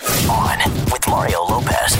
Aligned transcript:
On 0.00 0.58
with 0.90 1.06
Mario 1.08 1.42
Lopez. 1.44 1.96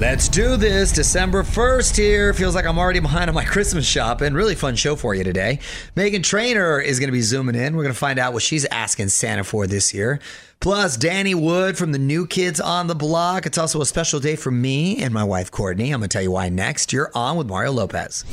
Let's 0.00 0.28
do 0.28 0.56
this. 0.56 0.92
December 0.92 1.42
1st 1.42 1.96
here. 1.96 2.34
Feels 2.34 2.54
like 2.54 2.66
I'm 2.66 2.78
already 2.78 3.00
behind 3.00 3.30
on 3.30 3.34
my 3.34 3.44
Christmas 3.44 3.86
shopping. 3.86 4.34
Really 4.34 4.54
fun 4.54 4.76
show 4.76 4.96
for 4.96 5.14
you 5.14 5.24
today. 5.24 5.60
Meghan 5.96 6.22
Trainor 6.22 6.80
is 6.80 6.98
going 6.98 7.08
to 7.08 7.12
be 7.12 7.20
zooming 7.20 7.54
in. 7.54 7.76
We're 7.76 7.84
going 7.84 7.94
to 7.94 7.98
find 7.98 8.18
out 8.18 8.32
what 8.32 8.42
she's 8.42 8.64
asking 8.66 9.08
Santa 9.08 9.44
for 9.44 9.66
this 9.66 9.94
year. 9.94 10.18
Plus, 10.60 10.96
Danny 10.96 11.34
Wood 11.34 11.78
from 11.78 11.92
the 11.92 11.98
New 11.98 12.26
Kids 12.26 12.60
on 12.60 12.86
the 12.86 12.94
Block. 12.94 13.46
It's 13.46 13.58
also 13.58 13.80
a 13.80 13.86
special 13.86 14.20
day 14.20 14.36
for 14.36 14.50
me 14.50 15.02
and 15.02 15.14
my 15.14 15.24
wife, 15.24 15.50
Courtney. 15.50 15.92
I'm 15.92 16.00
going 16.00 16.08
to 16.08 16.12
tell 16.12 16.22
you 16.22 16.32
why 16.32 16.48
next. 16.48 16.92
You're 16.92 17.10
on 17.14 17.36
with 17.36 17.46
Mario 17.46 17.72
Lopez. 17.72 18.24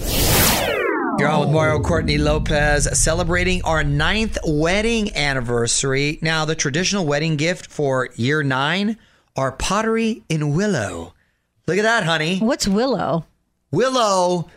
You're 1.19 1.27
on 1.27 1.41
with 1.41 1.49
Mario 1.49 1.81
Courtney 1.81 2.17
Lopez, 2.17 2.87
celebrating 2.97 3.61
our 3.65 3.83
ninth 3.83 4.37
wedding 4.45 5.13
anniversary. 5.17 6.17
Now, 6.21 6.45
the 6.45 6.55
traditional 6.55 7.05
wedding 7.05 7.35
gift 7.35 7.69
for 7.69 8.07
year 8.15 8.41
nine 8.41 8.97
are 9.35 9.51
pottery 9.51 10.23
in 10.29 10.53
willow. 10.53 11.13
Look 11.67 11.77
at 11.77 11.81
that, 11.81 12.05
honey. 12.05 12.39
What's 12.39 12.69
willow? 12.69 13.25
Willow, 13.69 14.49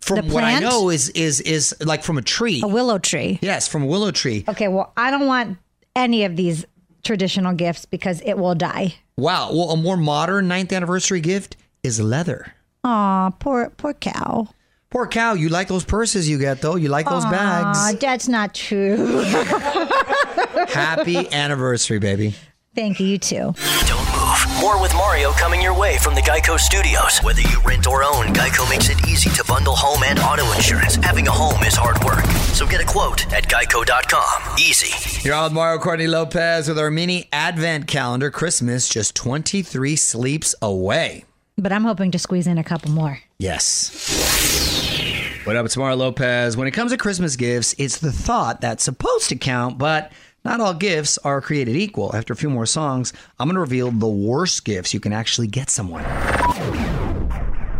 from 0.00 0.28
The 0.28 0.34
what 0.34 0.44
I 0.44 0.58
know, 0.60 0.90
is 0.90 1.08
is 1.10 1.40
is 1.40 1.74
like 1.80 2.02
from 2.02 2.18
a 2.18 2.22
tree. 2.22 2.60
A 2.62 2.68
willow 2.68 2.98
tree. 2.98 3.38
Yes, 3.40 3.66
from 3.66 3.84
a 3.84 3.86
willow 3.86 4.10
tree. 4.10 4.44
Okay, 4.46 4.68
well, 4.68 4.92
I 4.98 5.10
don't 5.10 5.26
want 5.26 5.56
any 5.96 6.24
of 6.24 6.36
these 6.36 6.66
traditional 7.02 7.54
gifts 7.54 7.86
because 7.86 8.20
it 8.20 8.36
will 8.36 8.54
die. 8.54 8.96
Wow. 9.16 9.50
Well, 9.52 9.70
a 9.70 9.76
more 9.78 9.96
modern 9.96 10.46
ninth 10.46 10.74
anniversary 10.74 11.20
gift 11.22 11.56
is 11.82 12.00
leather. 12.00 12.52
Aw, 12.84 13.30
poor 13.38 13.70
poor 13.70 13.94
cow. 13.94 14.48
Poor 14.92 15.06
cow. 15.06 15.32
You 15.32 15.48
like 15.48 15.68
those 15.68 15.84
purses 15.84 16.28
you 16.28 16.36
get 16.38 16.60
though. 16.60 16.76
You 16.76 16.90
like 16.90 17.08
those 17.08 17.24
Aw, 17.24 17.30
bags. 17.30 17.98
that's 17.98 18.28
not 18.28 18.54
true. 18.54 19.22
Happy 20.68 21.32
anniversary, 21.32 21.98
baby. 21.98 22.34
Thank 22.74 23.00
you, 23.00 23.06
you 23.06 23.16
too. 23.18 23.54
Don't 23.86 24.06
move. 24.12 24.60
More 24.60 24.80
with 24.80 24.92
Mario 24.94 25.30
coming 25.32 25.62
your 25.62 25.78
way 25.78 25.96
from 25.96 26.14
the 26.14 26.20
Geico 26.20 26.58
Studios. 26.58 27.18
Whether 27.20 27.40
you 27.40 27.58
rent 27.64 27.86
or 27.86 28.04
own, 28.04 28.26
Geico 28.34 28.68
makes 28.68 28.90
it 28.90 29.08
easy 29.08 29.30
to 29.30 29.44
bundle 29.48 29.74
home 29.74 30.02
and 30.04 30.18
auto 30.18 30.44
insurance. 30.52 30.96
Having 30.96 31.26
a 31.28 31.32
home 31.32 31.62
is 31.64 31.74
hard 31.74 32.02
work. 32.04 32.24
So 32.54 32.66
get 32.66 32.82
a 32.82 32.84
quote 32.86 33.32
at 33.32 33.48
geico.com. 33.48 34.58
Easy. 34.58 35.26
You're 35.26 35.34
on 35.34 35.44
with 35.44 35.52
Mario 35.54 35.78
Courtney 35.80 36.06
Lopez 36.06 36.68
with 36.68 36.78
our 36.78 36.90
mini 36.90 37.28
advent 37.32 37.86
calendar. 37.86 38.30
Christmas 38.30 38.90
just 38.90 39.14
23 39.14 39.96
sleeps 39.96 40.54
away. 40.60 41.24
But 41.58 41.72
I'm 41.72 41.84
hoping 41.84 42.10
to 42.12 42.18
squeeze 42.18 42.46
in 42.46 42.56
a 42.58 42.64
couple 42.64 42.90
more. 42.90 43.18
Yes. 43.38 43.90
What 45.44 45.56
up, 45.56 45.66
it's 45.66 45.76
Mario 45.76 45.96
Lopez. 45.96 46.56
When 46.56 46.68
it 46.68 46.70
comes 46.70 46.92
to 46.92 46.96
Christmas 46.96 47.34
gifts, 47.34 47.74
it's 47.76 47.98
the 47.98 48.12
thought 48.12 48.60
that's 48.60 48.84
supposed 48.84 49.28
to 49.30 49.34
count, 49.34 49.76
but 49.76 50.12
not 50.44 50.60
all 50.60 50.72
gifts 50.72 51.18
are 51.18 51.40
created 51.40 51.74
equal. 51.74 52.14
After 52.14 52.32
a 52.32 52.36
few 52.36 52.48
more 52.48 52.64
songs, 52.64 53.12
I'm 53.40 53.48
going 53.48 53.56
to 53.56 53.60
reveal 53.60 53.90
the 53.90 54.06
worst 54.06 54.64
gifts 54.64 54.94
you 54.94 55.00
can 55.00 55.12
actually 55.12 55.48
get 55.48 55.68
someone. 55.68 56.04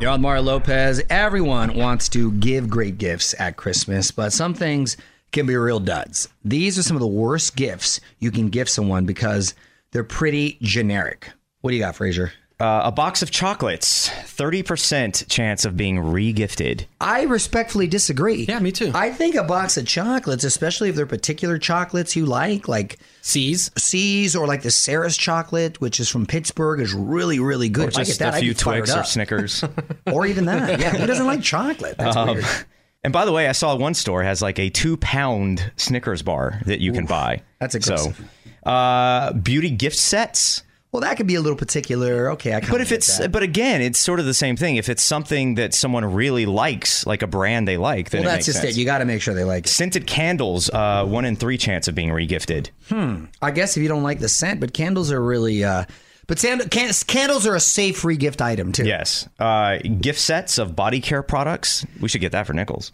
You're 0.01 0.11
on 0.11 0.21
Mario 0.21 0.43
Lopez. 0.43 1.03
Everyone 1.09 1.75
wants 1.75 2.09
to 2.09 2.33
give 2.33 2.69
great 2.69 2.99
gifts 2.99 3.33
at 3.39 3.57
Christmas, 3.57 4.11
but 4.11 4.33
some 4.33 4.55
things 4.55 4.97
can 5.31 5.47
be 5.47 5.55
real 5.55 5.79
duds. 5.79 6.29
These 6.45 6.81
are 6.81 6.83
some 6.83 6.97
of 6.97 7.01
the 7.01 7.07
worst 7.07 7.55
gifts 7.55 8.01
you 8.19 8.33
can 8.33 8.49
give 8.49 8.69
someone 8.69 9.07
because 9.07 9.55
they're 9.93 10.03
pretty 10.03 10.59
generic. 10.63 11.31
What 11.61 11.71
do 11.71 11.77
you 11.77 11.83
got, 11.83 11.95
Frazier? 11.95 12.33
Uh, 12.63 12.83
a 12.85 12.93
box 12.93 13.23
of 13.23 13.31
chocolates, 13.33 14.09
30% 14.09 15.29
chance 15.29 15.65
of 15.65 15.77
being 15.77 15.99
re-gifted. 15.99 16.87
I 17.01 17.23
respectfully 17.23 17.89
disagree. 17.89 18.45
Yeah, 18.49 18.61
me 18.61 18.71
too. 18.71 18.93
I 18.95 19.11
think 19.11 19.35
a 19.35 19.43
box 19.43 19.77
of 19.77 19.85
chocolates, 19.87 20.45
especially 20.45 20.89
if 20.89 20.95
they're 20.95 21.05
particular 21.07 21.59
chocolates 21.59 22.15
you 22.15 22.25
like, 22.25 22.69
like 22.69 22.99
See's. 23.21 23.71
See's 23.77 24.37
or 24.37 24.47
like 24.47 24.63
the 24.63 24.69
Sarris 24.69 25.19
chocolate, 25.19 25.81
which 25.81 25.99
is 25.99 26.09
from 26.09 26.25
Pittsburgh, 26.25 26.79
is 26.81 26.95
really, 26.95 27.41
really 27.41 27.69
good. 27.69 27.87
Or 27.87 27.89
If 27.89 27.97
I 27.99 28.05
just 28.05 28.21
get 28.21 28.27
that, 28.27 28.35
a 28.35 28.37
I 28.37 28.41
few 28.41 28.55
Twix 28.55 28.95
or. 28.95 29.03
Snickers. 29.03 29.65
or 30.13 30.25
even 30.27 30.45
that. 30.45 30.79
Yeah, 30.79 30.91
who 30.91 31.07
doesn't 31.07 31.27
like 31.27 31.43
chocolate? 31.43 31.97
That's 31.99 32.17
Um, 32.17 32.29
weird. 32.37 32.45
and 33.03 33.13
by 33.13 33.25
the 33.25 33.33
way, 33.33 33.49
I 33.49 33.53
saw 33.53 33.75
one 33.75 33.95
store 33.95 34.23
has 34.23 34.41
like 34.41 34.61
a 34.61 34.71
two 34.71 34.97
pound 34.99 35.73
Snickers 35.77 36.23
bar 36.23 36.61
that 36.67 36.79
you 36.79 36.93
can 36.93 37.07
buy. 37.07 37.43
That's 37.59 37.73
So, 37.85 37.95
aggressive. 37.95 38.31
uh, 38.65 39.33
beauty 39.33 39.71
gift 39.71 39.97
sets. 39.97 40.63
Well, 40.93 41.01
that 41.01 41.17
could 41.17 41.27
be 41.27 41.37
a 41.37 41.41
little 41.41 41.57
particular. 41.57 42.33
Okay, 42.33 42.53
I 42.53 42.61
But 42.61 42.83
if 42.83 42.93
it's, 42.93 43.17
that. 43.19 43.33
but 43.33 43.43
again, 43.43 43.81
it's 43.81 43.99
sort 43.99 44.21
of 44.21 44.27
the 44.27 44.35
same 44.35 44.57
thing. 44.57 44.77
If 44.77 44.91
it's 44.91 45.03
something 45.03 45.55
that 45.55 45.73
someone 45.73 46.05
really 46.05 46.45
likes, 46.45 47.07
like 47.07 47.23
a 47.23 47.27
brand 47.27 47.67
they 47.67 47.79
like, 47.79 48.11
then 48.11 48.25
well, 48.25 48.31
that's 48.35 48.45
just 48.45 48.61
sense. 48.61 48.77
it. 48.77 48.79
You 48.79 48.85
got 48.85 48.99
to 48.99 49.07
make 49.07 49.23
sure 49.23 49.33
they 49.33 49.43
like 49.45 49.65
it. 49.65 49.71
Scented 49.71 50.07
candles, 50.07 50.69
uh, 50.69 51.07
one 51.07 51.25
in 51.25 51.35
three 51.37 51.57
chance 51.57 51.89
of 51.89 51.95
being 51.95 52.11
regifted. 52.11 52.69
Hmm. 52.91 53.25
I 53.41 53.53
guess 53.53 53.75
if 53.77 53.83
you 53.83 53.89
don't 53.89 54.03
like 54.03 54.19
the 54.19 54.29
scent, 54.29 54.61
but 54.61 54.75
candles 54.75 55.11
are 55.11 55.21
really. 55.23 55.65
uh 55.65 55.87
But 56.27 56.39
sand- 56.39 56.71
can- 56.71 56.93
candles 57.07 57.47
are 57.47 57.55
a 57.57 57.61
safe 57.61 57.99
free 58.01 58.19
gift 58.19 58.43
item 58.43 58.71
too. 58.73 58.85
Yes. 58.85 59.27
Uh, 59.39 59.79
gift 59.79 60.21
sets 60.21 60.59
of 60.59 60.77
body 60.77 61.01
care 61.01 61.23
products. 61.23 61.87
We 62.03 62.09
should 62.11 62.21
get 62.21 62.33
that 62.33 62.47
for 62.47 62.53
nickels. 62.53 62.93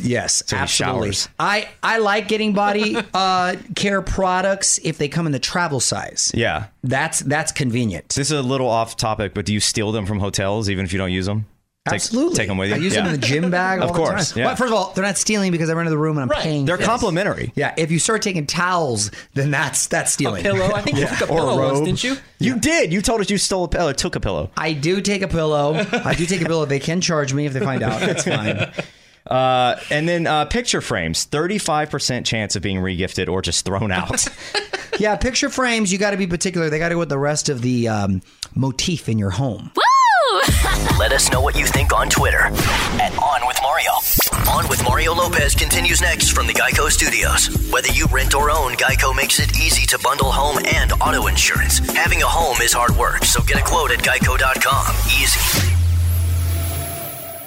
Yes, 0.00 0.42
he 0.50 0.56
absolutely. 0.56 1.08
showers. 1.12 1.28
I 1.38 1.68
I 1.82 1.98
like 1.98 2.26
getting 2.28 2.52
body 2.52 2.96
uh, 3.14 3.56
care 3.76 4.02
products 4.02 4.78
if 4.82 4.98
they 4.98 5.08
come 5.08 5.26
in 5.26 5.32
the 5.32 5.38
travel 5.38 5.78
size. 5.80 6.32
Yeah. 6.34 6.66
That's 6.82 7.20
that's 7.20 7.52
convenient. 7.52 8.08
This 8.10 8.30
is 8.30 8.38
a 8.38 8.42
little 8.42 8.68
off 8.68 8.96
topic, 8.96 9.34
but 9.34 9.44
do 9.46 9.52
you 9.52 9.60
steal 9.60 9.92
them 9.92 10.04
from 10.06 10.18
hotels 10.18 10.68
even 10.68 10.84
if 10.84 10.92
you 10.92 10.98
don't 10.98 11.12
use 11.12 11.26
them? 11.26 11.46
Take, 11.86 11.94
Absolutely. 11.94 12.34
Take 12.36 12.48
them 12.48 12.58
with 12.58 12.68
you. 12.68 12.74
I 12.74 12.78
use 12.78 12.92
them 12.94 13.06
in 13.06 13.12
the 13.12 13.18
gym 13.26 13.50
bag. 13.50 13.78
All 13.82 13.88
Of 13.88 13.94
the 13.94 13.98
course, 14.02 14.32
time. 14.32 14.38
yeah. 14.40 14.46
Well, 14.46 14.56
first 14.56 14.72
of 14.72 14.76
all, 14.78 14.92
they're 14.92 15.04
not 15.04 15.16
stealing 15.16 15.52
because 15.52 15.70
I 15.70 15.72
rent 15.72 15.86
to 15.86 15.90
the 15.90 15.96
room 15.96 16.18
and 16.18 16.30
I'm 16.30 16.38
paying. 16.42 16.66
They're 16.66 16.76
complimentary. 16.76 17.50
Yeah, 17.54 17.72
if 17.78 17.90
you 17.90 17.98
start 17.98 18.20
taking 18.20 18.46
towels, 18.46 19.10
then 19.32 19.50
that's 19.50 19.86
that's 19.86 20.12
stealing. 20.12 20.42
Pillow. 20.42 20.70
I 20.74 20.82
think 20.82 20.98
you 20.98 21.06
took 21.18 21.20
a 21.20 21.32
Or 21.32 21.36
pillow 21.38 21.58
a 21.62 21.72
once, 21.72 21.80
didn't 21.86 22.04
you? 22.04 22.16
You 22.40 22.58
did. 22.58 22.92
You 22.92 23.00
told 23.00 23.20
us 23.22 23.30
you 23.30 23.38
stole 23.38 23.64
a 23.64 23.68
pillow, 23.68 23.92
took 23.94 24.16
a 24.16 24.20
pillow. 24.20 24.50
I 24.56 24.74
do 24.74 25.00
take 25.00 25.22
a 25.22 25.28
pillow. 25.28 25.86
I 25.92 26.14
do 26.14 26.26
take 26.26 26.42
a 26.42 26.46
pillow. 26.46 26.66
They 26.66 26.80
can 26.80 27.00
charge 27.00 27.32
me 27.32 27.46
if 27.46 27.52
they 27.54 27.60
find 27.60 27.82
out. 27.82 28.00
That's 28.00 28.24
fine. 28.24 28.70
Uh, 29.28 29.76
and 29.90 30.08
then 30.08 30.26
uh, 30.26 30.44
picture 30.46 30.80
frames, 30.80 31.26
35% 31.26 32.24
chance 32.24 32.56
of 32.56 32.62
being 32.62 32.78
regifted 32.78 33.28
or 33.28 33.42
just 33.42 33.64
thrown 33.64 33.92
out. 33.92 34.26
Yeah, 34.98 35.14
picture 35.16 35.48
frames. 35.48 35.92
You 35.92 35.98
got 35.98 36.10
to 36.10 36.16
be 36.16 36.26
particular. 36.26 36.70
They 36.70 36.78
got 36.78 36.88
to 36.88 36.96
go 36.96 36.98
with 37.00 37.08
the 37.08 37.18
rest 37.18 37.48
of 37.48 37.62
the 37.62 37.88
um, 37.88 38.20
motif 38.54 39.08
in 39.08 39.16
your 39.16 39.30
home. 39.30 39.70
Woo! 39.76 40.40
Let 40.98 41.12
us 41.12 41.30
know 41.30 41.40
what 41.40 41.56
you 41.56 41.66
think 41.66 41.94
on 41.94 42.08
Twitter 42.08 42.40
at 42.40 43.16
On 43.16 43.46
with 43.46 43.58
Mario. 43.62 43.92
On 44.50 44.68
with 44.68 44.82
Mario 44.82 45.14
Lopez 45.14 45.54
continues 45.54 46.00
next 46.00 46.30
from 46.30 46.46
the 46.48 46.52
Geico 46.52 46.90
Studios. 46.90 47.70
Whether 47.70 47.92
you 47.92 48.06
rent 48.06 48.34
or 48.34 48.50
own, 48.50 48.72
Geico 48.72 49.14
makes 49.14 49.38
it 49.38 49.56
easy 49.56 49.86
to 49.86 49.98
bundle 50.02 50.32
home 50.32 50.58
and 50.66 50.92
auto 50.94 51.28
insurance. 51.28 51.78
Having 51.94 52.22
a 52.22 52.26
home 52.26 52.60
is 52.60 52.72
hard 52.72 52.96
work, 52.96 53.24
so 53.24 53.40
get 53.42 53.58
a 53.58 53.62
quote 53.64 53.92
at 53.92 54.00
geico.com. 54.00 54.94
Easy. 55.06 55.77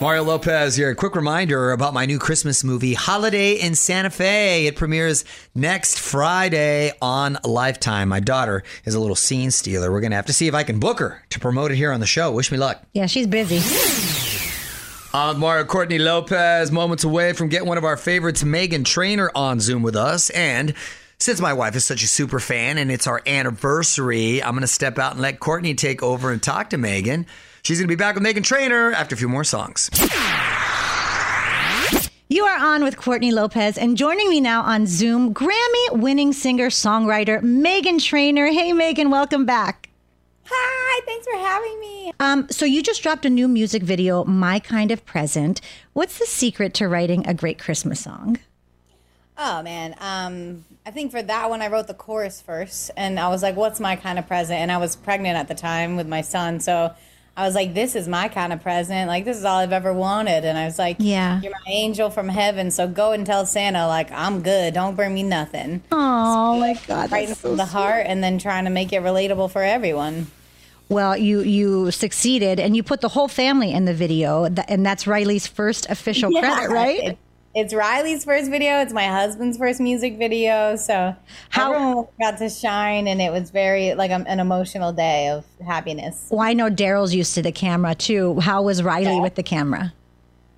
Mario 0.02 0.24
Lopez 0.24 0.76
here. 0.76 0.90
A 0.90 0.96
quick 0.96 1.16
reminder 1.16 1.72
about 1.72 1.94
my 1.94 2.08
new 2.08 2.18
Christmas 2.18 2.64
movie, 2.64 2.96
Holiday 2.96 3.54
in 3.54 3.76
Santa 3.76 4.10
Fe. 4.10 4.66
It 4.66 4.76
premieres 4.76 5.24
next 5.54 6.00
Friday 6.00 6.92
on 7.04 7.38
Lifetime. 7.44 8.10
My 8.10 8.20
daughter 8.20 8.64
is 8.84 8.96
a 8.96 9.00
little 9.00 9.16
scene 9.16 9.52
stealer. 9.52 9.92
We're 9.92 10.02
going 10.02 10.10
to 10.10 10.16
have 10.16 10.26
to 10.26 10.34
see 10.34 10.48
if 10.48 10.56
I 10.56 10.64
can 10.64 10.80
book 10.80 10.98
her 10.98 11.24
to 11.30 11.40
promote 11.40 11.70
it 11.70 11.76
here 11.76 11.92
on 11.92 12.00
the 12.00 12.08
show. 12.08 12.32
Wish 12.32 12.52
me 12.52 12.58
luck. 12.58 12.84
Yeah, 12.94 13.06
she's 13.06 13.28
busy. 13.28 13.62
I'm 15.14 15.40
Mario 15.40 15.66
Courtney 15.66 16.00
Lopez, 16.00 16.72
moments 16.72 17.04
away 17.04 17.34
from 17.34 17.50
getting 17.50 17.68
one 17.68 17.78
of 17.78 17.86
our 17.86 17.96
favorites, 17.96 18.42
Meghan 18.42 18.84
Trainor, 18.84 19.30
on 19.36 19.60
Zoom 19.60 19.84
with 19.84 19.96
us. 19.96 20.32
And 20.32 20.74
since 21.20 21.40
my 21.40 21.54
wife 21.54 21.76
is 21.76 21.86
such 21.86 22.02
a 22.02 22.08
super 22.08 22.40
fan 22.40 22.80
and 22.80 22.92
it's 22.92 23.06
our 23.06 23.22
anniversary, 23.28 24.42
I'm 24.42 24.54
going 24.54 24.62
to 24.62 24.68
step 24.68 24.98
out 24.98 25.12
and 25.12 25.22
let 25.22 25.40
Courtney 25.40 25.76
take 25.76 26.02
over 26.02 26.32
and 26.32 26.42
talk 26.42 26.72
to 26.72 26.80
Megan. 26.80 27.28
She's 27.64 27.78
going 27.78 27.88
to 27.88 27.92
be 27.92 27.96
back 27.96 28.16
with 28.16 28.24
Meghan 28.24 28.44
Trainor 28.44 28.92
after 28.94 29.14
a 29.14 29.18
few 29.18 29.30
more 29.30 29.44
songs. 29.44 29.90
You 32.28 32.46
are 32.46 32.58
on 32.58 32.84
with 32.84 32.98
Courtney 32.98 33.32
Lopez, 33.32 33.78
and 33.78 33.98
joining 33.98 34.30
me 34.30 34.40
now 34.40 34.62
on 34.62 34.88
Zoom, 34.88 35.34
Grammy 35.34 35.92
winning 35.92 36.34
singer 36.34 36.70
songwriter 36.70 37.42
Meghan 37.42 38.04
Trainor. 38.04 38.48
Hey, 38.48 38.74
Megan, 38.74 39.12
welcome 39.12 39.46
back. 39.46 39.90
Hi, 40.46 41.02
thanks 41.06 41.28
for 41.28 41.38
having 41.38 41.80
me. 41.80 42.14
Um, 42.20 42.48
so 42.50 42.66
you 42.66 42.82
just 42.82 43.04
dropped 43.04 43.26
a 43.26 43.30
new 43.30 43.48
music 43.48 43.84
video, 43.84 44.24
"My 44.24 44.60
Kind 44.60 44.92
of 44.92 45.06
Present." 45.06 45.62
What's 45.94 46.18
the 46.18 46.26
secret 46.26 46.74
to 46.76 46.88
writing 46.88 47.28
a 47.28 47.34
great 47.34 47.60
Christmas 47.60 48.00
song? 48.00 48.40
Oh 49.38 49.62
man, 49.62 49.96
um, 50.00 50.66
I 50.86 50.92
think 50.92 51.12
for 51.12 51.22
that 51.22 51.50
one 51.50 51.62
I 51.62 51.68
wrote 51.68 51.88
the 51.88 51.94
chorus 51.94 52.42
first, 52.42 52.92
and 52.98 53.20
I 53.20 53.28
was 53.28 53.44
like, 53.44 53.56
"What's 53.56 53.80
my 53.80 53.96
kind 53.96 54.18
of 54.18 54.28
present?" 54.28 54.60
And 54.60 54.72
I 54.72 54.78
was 54.78 54.96
pregnant 54.96 55.38
at 55.38 55.48
the 55.48 55.56
time 55.56 55.96
with 55.96 56.08
my 56.08 56.22
son, 56.22 56.60
so 56.60 56.94
I 57.38 57.46
was 57.46 57.56
like, 57.56 57.74
"This 57.74 57.96
is 57.96 58.08
my 58.08 58.28
kind 58.28 58.52
of 58.54 58.62
present. 58.62 59.08
Like 59.08 59.24
this 59.26 59.38
is 59.38 59.46
all 59.46 59.60
I've 59.60 59.72
ever 59.72 59.94
wanted." 59.94 60.44
And 60.46 60.58
I 60.58 60.66
was 60.66 60.78
like, 60.78 60.98
Yeah. 61.00 61.40
you're 61.42 61.52
my 61.66 61.72
angel 61.72 62.10
from 62.10 62.28
heaven. 62.30 62.72
So 62.72 62.88
go 62.88 63.14
and 63.14 63.26
tell 63.26 63.46
Santa 63.46 63.88
like 63.88 64.12
I'm 64.12 64.42
good. 64.42 64.74
Don't 64.74 64.96
bring 64.96 65.14
me 65.14 65.24
nothing." 65.24 65.82
Oh 65.92 66.60
my 66.60 66.78
God, 66.88 67.12
Writing 67.12 67.36
from 67.36 67.58
the 67.58 67.66
heart, 67.66 68.06
and 68.08 68.24
then 68.24 68.38
trying 68.38 68.66
to 68.66 68.70
make 68.70 68.92
it 68.94 69.02
relatable 69.02 69.50
for 69.52 69.64
everyone. 69.64 70.28
Well, 70.90 71.16
you 71.16 71.40
you 71.40 71.90
succeeded, 71.92 72.60
and 72.60 72.76
you 72.76 72.84
put 72.84 73.00
the 73.00 73.08
whole 73.10 73.30
family 73.30 73.72
in 73.72 73.86
the 73.86 73.94
video, 73.94 74.44
and 74.68 74.86
that's 74.86 75.08
Riley's 75.08 75.48
first 75.48 75.90
official 75.90 76.32
credit, 76.32 76.70
right? 76.70 77.00
It- 77.12 77.18
it's 77.54 77.74
Riley's 77.74 78.24
first 78.24 78.50
video. 78.50 78.80
It's 78.82 78.94
my 78.94 79.06
husband's 79.08 79.58
first 79.58 79.80
music 79.80 80.18
video. 80.18 80.76
So 80.76 81.16
How- 81.50 81.74
everyone 81.74 82.08
got 82.20 82.38
to 82.40 82.50
shine, 82.50 83.08
and 83.08 83.22
it 83.22 83.32
was 83.32 83.52
very 83.52 83.94
like 83.94 84.12
um, 84.12 84.26
an 84.28 84.40
emotional 84.40 84.94
day 84.94 85.30
of 85.30 85.46
happiness. 85.66 86.28
Well, 86.32 86.42
I 86.42 86.54
know 86.54 86.70
Daryl's 86.70 87.14
used 87.14 87.36
to 87.36 87.42
the 87.42 87.52
camera 87.52 87.96
too. 87.96 88.40
How 88.40 88.62
was 88.64 88.82
Riley 88.84 89.20
with 89.20 89.36
the 89.36 89.44
camera? 89.44 89.94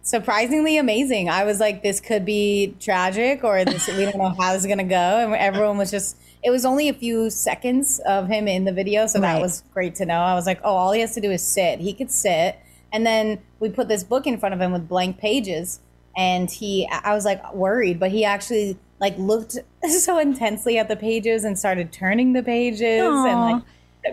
Surprisingly 0.05 0.77
amazing. 0.77 1.29
I 1.29 1.45
was 1.45 1.61
like, 1.61 1.81
this 1.81 2.01
could 2.01 2.25
be 2.25 2.75
tragic, 2.79 3.43
or 3.43 3.63
this 3.65 3.87
we 3.87 4.03
don't 4.03 4.17
know 4.17 4.35
how 4.37 4.53
this 4.53 4.63
is 4.63 4.67
gonna 4.67 4.83
go. 4.83 4.95
And 4.95 5.33
everyone 5.35 5.77
was 5.77 5.89
just. 5.91 6.17
It 6.45 6.51
was 6.51 6.65
only 6.65 6.89
a 6.89 6.93
few 6.93 7.29
seconds 7.29 8.01
of 8.05 8.27
him 8.27 8.49
in 8.49 8.65
the 8.65 8.73
video, 8.73 9.07
so 9.07 9.21
Right. 9.21 9.35
that 9.35 9.41
was 9.41 9.63
great 9.73 9.95
to 9.95 10.05
know. 10.05 10.19
I 10.19 10.33
was 10.33 10.45
like, 10.45 10.59
oh, 10.65 10.75
all 10.75 10.91
he 10.91 10.99
has 10.99 11.13
to 11.13 11.21
do 11.21 11.31
is 11.31 11.41
sit. 11.41 11.79
He 11.79 11.93
could 11.93 12.11
sit, 12.11 12.57
and 12.91 13.05
then 13.05 13.39
we 13.61 13.69
put 13.69 13.87
this 13.87 14.03
book 14.03 14.27
in 14.27 14.37
front 14.37 14.53
of 14.53 14.59
him 14.59 14.73
with 14.73 14.89
blank 14.89 15.17
pages, 15.17 15.79
and 16.15 16.49
he. 16.49 16.87
I 16.91 17.13
was 17.13 17.25
like 17.25 17.53
worried, 17.53 17.99
but 17.99 18.11
he 18.11 18.25
actually 18.25 18.77
like 18.99 19.17
looked 19.17 19.57
so 19.99 20.17
intensely 20.17 20.77
at 20.77 20.87
the 20.87 20.95
pages 20.95 21.43
and 21.43 21.59
started 21.59 21.91
turning 21.91 22.33
the 22.33 22.41
pages 22.41 23.03
Aw. 23.03 23.25
and 23.25 23.39
like 23.39 23.63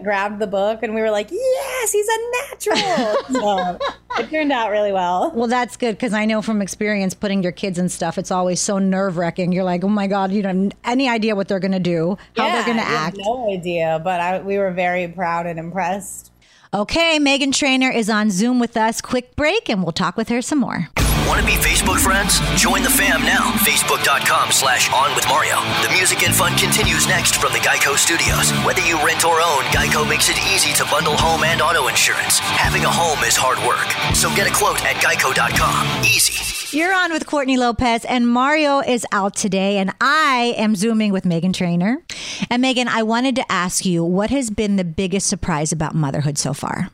grabbed 0.05 0.39
the 0.39 0.47
book 0.47 0.85
and 0.85 0.95
we 0.95 1.01
were 1.01 1.11
like 1.11 1.29
yes 1.33 1.91
he's 1.91 2.07
a 2.07 2.19
natural 2.49 3.25
so 3.41 3.79
it 4.19 4.31
turned 4.31 4.53
out 4.53 4.71
really 4.71 4.93
well 4.93 5.33
Well, 5.35 5.49
that's 5.49 5.77
good 5.77 5.97
because 5.97 6.13
I 6.13 6.27
know 6.27 6.43
from 6.43 6.63
experience 6.63 7.13
putting 7.13 7.43
your 7.43 7.51
kids 7.51 7.77
and 7.77 7.91
stuff, 7.91 8.17
it's 8.17 8.31
always 8.31 8.61
so 8.61 8.79
nerve 8.79 9.17
wracking. 9.17 9.51
You're 9.51 9.65
like, 9.65 9.83
oh 9.83 9.89
my 9.89 10.07
God, 10.07 10.31
you 10.31 10.43
don't 10.43 10.73
have 10.73 10.81
any 10.85 11.09
idea 11.09 11.35
what 11.35 11.49
they're 11.49 11.59
going 11.59 11.73
to 11.73 11.81
do, 11.81 12.17
how 12.37 12.53
they're 12.53 12.65
going 12.65 12.77
to 12.77 12.85
act. 12.85 13.17
no 13.19 13.53
idea 13.53 14.01
but 14.03 14.21
I, 14.21 14.41
we 14.41 14.59
were 14.59 14.71
very 14.71 15.09
proud 15.09 15.47
and 15.47 15.59
impressed 15.59 16.31
Okay, 16.73 17.19
Meghan 17.21 17.53
Trainor 17.53 17.91
is 17.91 18.09
on 18.09 18.31
Zoom 18.31 18.61
with 18.61 18.77
us. 18.77 19.01
Quick 19.01 19.35
break, 19.35 19.69
and 19.69 19.83
we'll 19.83 19.91
talk 19.91 20.17
with 20.17 20.29
her 20.29 20.41
some 20.41 20.61
more. 20.61 20.89
Want 21.31 21.39
to 21.39 21.47
be 21.47 21.53
Facebook 21.53 22.01
friends? 22.01 22.41
Join 22.61 22.83
the 22.83 22.91
fam 22.91 23.23
now. 23.23 23.53
Facebook.com 23.63 24.51
slash 24.51 24.91
on 24.91 25.15
with 25.15 25.25
Mario. 25.29 25.61
The 25.87 25.89
music 25.93 26.25
and 26.25 26.35
fun 26.35 26.59
continues 26.59 27.07
next 27.07 27.37
from 27.37 27.53
the 27.53 27.61
Geico 27.61 27.95
Studios. 27.97 28.51
Whether 28.67 28.83
you 28.83 28.97
rent 29.07 29.25
or 29.25 29.41
own, 29.41 29.63
Geico 29.71 30.03
makes 30.09 30.29
it 30.29 30.37
easy 30.53 30.73
to 30.73 30.85
bundle 30.91 31.17
home 31.17 31.45
and 31.45 31.63
auto 31.63 31.87
insurance. 31.87 32.41
Having 32.41 32.83
a 32.83 32.91
home 32.91 33.23
is 33.23 33.37
hard 33.37 33.59
work. 33.65 33.87
So 34.13 34.29
get 34.35 34.51
a 34.51 34.53
quote 34.53 34.85
at 34.85 34.97
geico.com. 34.97 36.03
Easy. 36.03 36.77
You're 36.77 36.93
on 36.93 37.13
with 37.13 37.27
Courtney 37.27 37.57
Lopez, 37.57 38.05
and 38.07 38.27
Mario 38.27 38.81
is 38.81 39.07
out 39.13 39.37
today, 39.37 39.79
and 39.79 39.95
I 40.01 40.57
am 40.57 40.75
Zooming 40.75 41.13
with 41.13 41.23
Meghan 41.23 41.55
Trainor. 41.55 42.03
And 42.51 42.61
Megan, 42.61 42.89
I 42.89 43.05
wanted 43.05 43.37
to 43.37 43.53
ask 43.53 43.87
you 43.87 44.03
what 44.03 44.31
has 44.31 44.51
been 44.51 44.75
the 44.75 44.85
biggest 44.85 45.29
surprise 45.29 45.71
about 45.71 45.95
motherhood 45.95 46.39
so 46.39 46.53
far? 46.53 46.91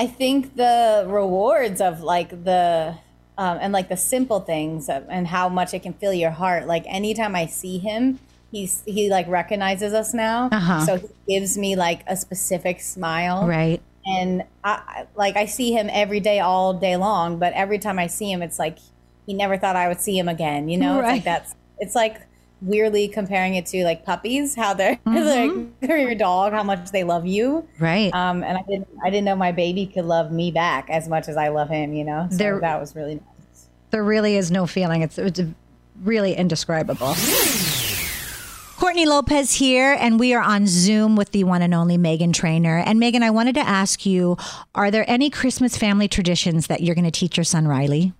i 0.00 0.06
think 0.06 0.54
the 0.54 1.04
rewards 1.08 1.80
of 1.80 2.02
like 2.02 2.30
the 2.44 2.96
um, 3.38 3.58
and 3.60 3.72
like 3.72 3.88
the 3.88 3.96
simple 3.96 4.40
things 4.40 4.88
and 4.90 5.26
how 5.26 5.48
much 5.48 5.72
it 5.72 5.82
can 5.82 5.94
fill 5.94 6.12
your 6.12 6.30
heart 6.30 6.66
like 6.66 6.84
anytime 6.86 7.34
i 7.34 7.46
see 7.46 7.78
him 7.78 8.18
he's 8.50 8.82
he 8.84 9.08
like 9.10 9.26
recognizes 9.28 9.92
us 9.94 10.12
now 10.12 10.48
Uh-huh. 10.52 10.80
so 10.84 10.96
he 10.96 11.08
gives 11.38 11.56
me 11.56 11.76
like 11.76 12.02
a 12.06 12.16
specific 12.16 12.80
smile 12.80 13.46
Right. 13.46 13.80
and 14.06 14.42
I, 14.64 15.06
like 15.14 15.36
I 15.36 15.44
see 15.46 15.72
him 15.72 15.88
every 15.92 16.20
day, 16.20 16.40
all 16.40 16.72
day 16.74 16.96
long. 16.96 17.38
But 17.38 17.52
every 17.54 17.78
time 17.78 17.98
I 17.98 18.06
see 18.06 18.30
him, 18.32 18.42
it's 18.42 18.58
like 18.58 18.78
he 19.26 19.32
never 19.34 19.56
thought 19.58 19.76
I 19.76 19.88
would 19.88 20.00
see 20.00 20.18
him 20.18 20.28
again. 20.28 20.68
You 20.68 20.78
know, 20.78 20.98
it's 20.98 21.02
Right. 21.04 21.12
like 21.16 21.24
that's 21.24 21.54
it's 21.78 21.94
like 21.94 22.16
weirdly 22.60 23.08
comparing 23.08 23.54
it 23.54 23.66
to 23.66 23.84
like 23.84 24.04
puppies, 24.04 24.54
how 24.54 24.74
they're 24.74 24.98
like 25.06 25.50
your 25.82 26.14
dog, 26.14 26.52
how 26.52 26.62
much 26.62 26.90
they 26.90 27.04
love 27.04 27.26
you. 27.26 27.66
Right. 27.78 28.12
Um, 28.14 28.42
and 28.42 28.58
I 28.58 28.62
didn't 28.68 28.88
I 29.04 29.10
didn't 29.10 29.24
know 29.24 29.36
my 29.36 29.52
baby 29.52 29.86
could 29.86 30.04
love 30.04 30.32
me 30.32 30.50
back 30.50 30.88
as 30.90 31.08
much 31.08 31.28
as 31.28 31.36
I 31.36 31.48
love 31.48 31.68
him. 31.68 31.92
You 31.92 32.04
know, 32.04 32.28
so 32.30 32.36
There- 32.36 32.60
that 32.60 32.80
was 32.80 32.94
really 32.96 33.14
nice. 33.14 33.66
There 33.90 34.04
really 34.04 34.36
is 34.36 34.50
no 34.50 34.66
feeling. 34.66 35.00
It's, 35.02 35.16
it's 35.18 35.40
really 36.02 36.34
indescribable. 36.34 37.14
Courtney 38.76 39.06
Lopez 39.06 39.54
here, 39.54 39.96
and 39.98 40.20
we 40.20 40.34
are 40.34 40.42
on 40.42 40.66
Zoom 40.68 41.16
with 41.16 41.32
the 41.32 41.42
one 41.44 41.62
and 41.62 41.74
only 41.74 41.98
Meghan 41.98 42.32
Trainor. 42.32 42.78
And 42.78 43.00
Megan, 43.00 43.24
I 43.24 43.30
wanted 43.30 43.54
to 43.56 43.60
ask 43.60 44.06
you 44.06 44.36
are 44.74 44.90
there 44.90 45.04
any 45.10 45.30
Christmas 45.30 45.76
family 45.76 46.06
traditions 46.06 46.68
that 46.68 46.80
you're 46.80 46.94
going 46.94 47.04
to 47.04 47.10
teach 47.10 47.36
your 47.36 47.44
son 47.44 47.66
Riley? 47.66 48.12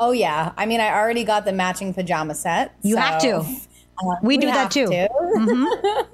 Oh 0.00 0.12
yeah, 0.12 0.52
I 0.56 0.66
mean 0.66 0.80
I 0.80 0.92
already 0.94 1.24
got 1.24 1.44
the 1.44 1.52
matching 1.52 1.94
pajama 1.94 2.34
set. 2.34 2.74
You 2.82 2.96
have 2.96 3.20
to. 3.22 3.36
uh, 4.04 4.16
We 4.22 4.36
do 4.36 4.46
that 4.46 4.70
too. 4.70 4.86
to. 4.86 5.08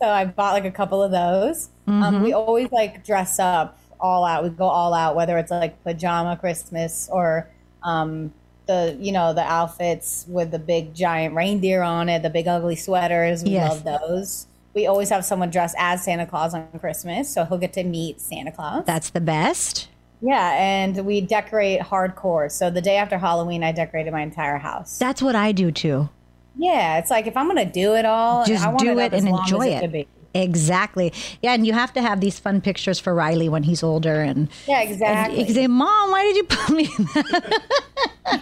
so 0.00 0.08
I 0.08 0.24
bought 0.24 0.52
like 0.52 0.64
a 0.64 0.70
couple 0.70 1.02
of 1.02 1.10
those. 1.10 1.70
Um, 1.86 2.22
we 2.22 2.32
always 2.32 2.70
like 2.70 3.04
dress 3.04 3.38
up 3.38 3.78
all 4.00 4.24
out. 4.24 4.44
We 4.44 4.50
go 4.50 4.64
all 4.66 4.94
out, 4.94 5.16
whether 5.16 5.38
it's 5.38 5.50
like 5.50 5.82
pajama 5.84 6.36
Christmas 6.36 7.08
or 7.10 7.48
um, 7.82 8.32
the 8.66 8.96
you 9.00 9.12
know 9.12 9.32
the 9.32 9.42
outfits 9.42 10.24
with 10.28 10.50
the 10.50 10.58
big 10.58 10.94
giant 10.94 11.34
reindeer 11.34 11.82
on 11.82 12.08
it, 12.08 12.22
the 12.22 12.30
big 12.30 12.46
ugly 12.46 12.76
sweaters. 12.76 13.42
We 13.42 13.50
Yes. 13.50 13.70
love 13.84 14.00
those. 14.00 14.46
We 14.74 14.86
always 14.86 15.10
have 15.10 15.24
someone 15.24 15.50
dressed 15.50 15.74
as 15.78 16.02
Santa 16.04 16.24
Claus 16.26 16.54
on 16.54 16.66
Christmas, 16.78 17.28
so 17.32 17.44
he'll 17.44 17.58
get 17.58 17.72
to 17.74 17.84
meet 17.84 18.20
Santa 18.20 18.52
Claus. 18.52 18.84
That's 18.86 19.10
the 19.10 19.20
best. 19.20 19.88
Yeah, 20.24 20.52
and 20.52 21.04
we 21.04 21.20
decorate 21.20 21.80
hardcore. 21.80 22.50
So 22.50 22.70
the 22.70 22.80
day 22.80 22.96
after 22.96 23.18
Halloween, 23.18 23.64
I 23.64 23.72
decorated 23.72 24.12
my 24.12 24.22
entire 24.22 24.56
house. 24.56 24.96
That's 24.98 25.20
what 25.20 25.34
I 25.34 25.50
do 25.52 25.72
too. 25.72 26.08
Yeah, 26.56 26.98
it's 26.98 27.10
like 27.10 27.26
if 27.26 27.36
I'm 27.36 27.48
gonna 27.48 27.64
do 27.70 27.94
it 27.94 28.04
all, 28.04 28.44
Just 28.46 28.64
I 28.64 28.68
want 28.68 28.80
do 28.80 28.98
it, 28.98 29.12
it 29.12 29.14
and 29.14 29.28
enjoy 29.28 29.66
it. 29.68 29.94
it. 29.94 30.08
Exactly. 30.34 31.12
Yeah, 31.42 31.52
and 31.54 31.66
you 31.66 31.72
have 31.72 31.92
to 31.94 32.00
have 32.02 32.20
these 32.20 32.38
fun 32.38 32.60
pictures 32.60 32.98
for 32.98 33.14
Riley 33.14 33.48
when 33.48 33.64
he's 33.64 33.82
older. 33.82 34.20
And 34.22 34.48
Yeah, 34.66 34.80
exactly. 34.82 35.44
can 35.44 35.54
say, 35.54 35.66
Mom, 35.66 36.10
why 36.10 36.22
did 36.24 36.36
you 36.36 36.44
put 36.44 36.74
me 36.76 36.84
in 36.98 37.04
that? 37.06 37.62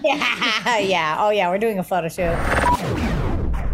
yeah, 0.05 0.79
yeah. 0.79 1.17
Oh 1.19 1.31
yeah, 1.31 1.49
we're 1.49 1.59
doing 1.59 1.79
a 1.79 1.85
photo 1.85 2.09
shoot. 2.09 2.37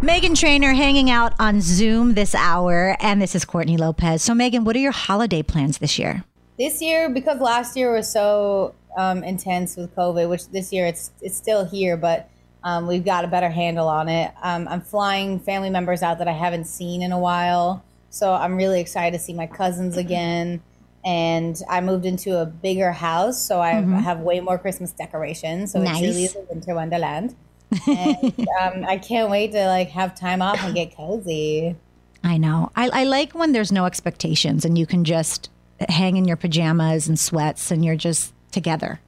Meghan 0.01 0.39
Trainor 0.39 0.73
hanging 0.75 1.11
out 1.11 1.33
on 1.41 1.61
Zoom 1.61 2.15
this 2.15 2.35
hour, 2.35 2.97
and 3.01 3.21
this 3.21 3.35
is 3.35 3.45
Courtney 3.45 3.77
Lopez. 3.77 4.23
So, 4.23 4.35
Megan, 4.35 4.65
what 4.65 4.77
are 4.77 4.81
your 4.81 4.93
holiday 4.93 5.43
plans 5.43 5.79
this 5.79 5.99
year? 5.99 6.23
This 6.59 6.81
year, 6.81 7.09
because 7.11 7.41
last 7.41 7.77
year 7.77 7.93
was 7.93 8.11
so 8.11 8.75
um, 8.97 9.23
intense 9.23 9.77
with 9.77 9.95
COVID, 9.95 10.29
which 10.29 10.49
this 10.49 10.73
year 10.73 10.87
it's 10.87 11.11
it's 11.21 11.37
still 11.37 11.65
here, 11.65 11.97
but 11.97 12.31
um, 12.65 12.87
we've 12.87 13.05
got 13.05 13.25
a 13.25 13.29
better 13.29 13.51
handle 13.51 13.89
on 13.89 14.09
it. 14.09 14.33
Um, 14.43 14.67
I'm 14.69 14.81
flying 14.81 15.39
family 15.39 15.71
members 15.71 16.03
out 16.03 16.19
that 16.19 16.29
I 16.29 16.33
haven't 16.33 16.65
seen 16.67 17.03
in 17.03 17.13
a 17.13 17.19
while, 17.19 17.85
so 18.11 18.33
I'm 18.33 18.57
really 18.57 18.81
excited 18.81 19.17
to 19.19 19.23
see 19.23 19.35
my 19.35 19.47
cousins 19.47 19.97
again. 19.97 20.63
and 21.05 21.61
I 21.69 21.81
moved 21.83 22.05
into 22.07 22.37
a 22.41 22.47
bigger 22.47 22.91
house, 22.91 23.41
so 23.41 23.61
I 23.61 23.73
have 24.09 24.21
way 24.21 24.41
more 24.41 24.59
Christmas 24.59 24.91
decorations. 24.93 25.73
So 25.73 25.81
Nice. 25.81 25.99
it 26.01 26.05
truly 26.05 26.25
is 26.25 26.35
a 26.35 26.41
winter 26.51 26.75
wonderland. 26.75 27.37
and 27.87 28.49
um, 28.61 28.85
I 28.85 28.97
can't 28.97 29.31
wait 29.31 29.53
to 29.53 29.67
like 29.67 29.91
have 29.91 30.19
time 30.19 30.41
off 30.43 30.59
and 30.65 30.75
get 30.75 30.97
cozy. 30.97 31.77
I 32.25 32.39
know. 32.39 32.73
I, 32.75 32.89
I 32.93 33.05
like 33.05 33.35
when 33.35 33.53
there's 33.53 33.71
no 33.71 33.85
expectations 33.85 34.65
and 34.65 34.77
you 34.77 34.87
can 34.87 35.05
just 35.05 35.49
hang 35.89 36.17
in 36.17 36.27
your 36.27 36.37
pajamas 36.37 37.09
and 37.09 37.19
sweats 37.19 37.71
and 37.71 37.85
you're 37.85 37.97
just 37.97 38.33
together. 38.51 39.01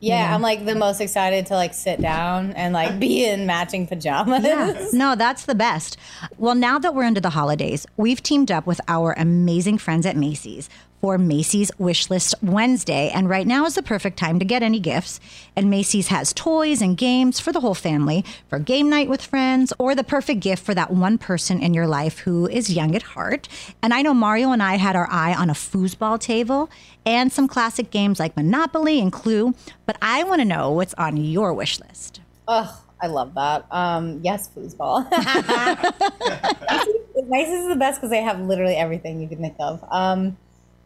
Yeah, 0.00 0.34
I'm 0.34 0.42
like 0.42 0.66
the 0.66 0.74
most 0.74 1.00
excited 1.00 1.46
to 1.46 1.54
like 1.54 1.72
sit 1.72 2.00
down 2.00 2.52
and 2.52 2.74
like 2.74 2.98
be 3.00 3.24
in 3.24 3.46
matching 3.46 3.86
pajamas. 3.86 4.44
Yeah. 4.44 4.88
No, 4.92 5.14
that's 5.14 5.46
the 5.46 5.54
best. 5.54 5.96
Well, 6.36 6.54
now 6.54 6.78
that 6.78 6.94
we're 6.94 7.04
into 7.04 7.22
the 7.22 7.30
holidays, 7.30 7.86
we've 7.96 8.22
teamed 8.22 8.50
up 8.50 8.66
with 8.66 8.80
our 8.86 9.14
amazing 9.16 9.78
friends 9.78 10.04
at 10.04 10.16
Macy's 10.16 10.68
for 11.04 11.18
Macy's 11.18 11.70
Wishlist 11.72 12.34
Wednesday. 12.42 13.10
And 13.10 13.28
right 13.28 13.46
now 13.46 13.66
is 13.66 13.74
the 13.74 13.82
perfect 13.82 14.18
time 14.18 14.38
to 14.38 14.44
get 14.46 14.62
any 14.62 14.80
gifts. 14.80 15.20
And 15.54 15.68
Macy's 15.68 16.08
has 16.08 16.32
toys 16.32 16.80
and 16.80 16.96
games 16.96 17.38
for 17.38 17.52
the 17.52 17.60
whole 17.60 17.74
family 17.74 18.24
for 18.48 18.58
game 18.58 18.88
night 18.88 19.10
with 19.10 19.20
friends 19.20 19.70
or 19.78 19.94
the 19.94 20.02
perfect 20.02 20.40
gift 20.40 20.64
for 20.64 20.74
that 20.74 20.90
one 20.90 21.18
person 21.18 21.62
in 21.62 21.74
your 21.74 21.86
life 21.86 22.20
who 22.20 22.48
is 22.48 22.72
young 22.72 22.96
at 22.96 23.02
heart. 23.02 23.48
And 23.82 23.92
I 23.92 24.00
know 24.00 24.14
Mario 24.14 24.50
and 24.50 24.62
I 24.62 24.76
had 24.76 24.96
our 24.96 25.06
eye 25.10 25.34
on 25.34 25.50
a 25.50 25.52
foosball 25.52 26.18
table 26.18 26.70
and 27.04 27.30
some 27.30 27.48
classic 27.48 27.90
games 27.90 28.18
like 28.18 28.34
Monopoly 28.34 28.98
and 28.98 29.12
Clue. 29.12 29.52
But 29.84 29.98
I 30.00 30.24
want 30.24 30.40
to 30.40 30.46
know 30.46 30.70
what's 30.70 30.94
on 30.94 31.18
your 31.18 31.52
wish 31.52 31.80
list. 31.80 32.22
Ugh, 32.48 32.74
I 33.02 33.08
love 33.08 33.34
that. 33.34 33.66
Um, 33.70 34.20
yes, 34.22 34.48
foosball. 34.56 35.04
Macy's 37.28 37.60
is 37.60 37.68
the 37.68 37.76
best 37.76 38.00
because 38.00 38.08
they 38.08 38.22
have 38.22 38.40
literally 38.40 38.76
everything 38.76 39.20
you 39.20 39.28
can 39.28 39.40
think 39.40 39.56
of. 39.60 39.84
Um, 39.90 40.38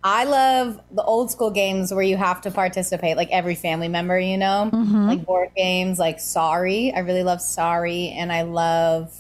I 0.05 0.25
love 0.25 0.81
the 0.93 1.03
old 1.03 1.31
school 1.31 1.51
games 1.51 1.93
where 1.93 2.03
you 2.03 2.17
have 2.17 2.41
to 2.43 2.51
participate, 2.51 3.17
like 3.17 3.31
every 3.31 3.55
family 3.55 3.89
member, 3.89 4.19
you 4.19 4.37
know, 4.39 4.71
like 4.73 5.25
board 5.27 5.51
games, 5.57 5.99
like 5.99 6.21
Sorry. 6.21 6.93
I 6.95 7.01
really 7.01 7.23
love 7.25 7.41
Sorry, 7.41 8.09
and 8.11 8.33
I 8.33 8.43
love, 8.43 9.13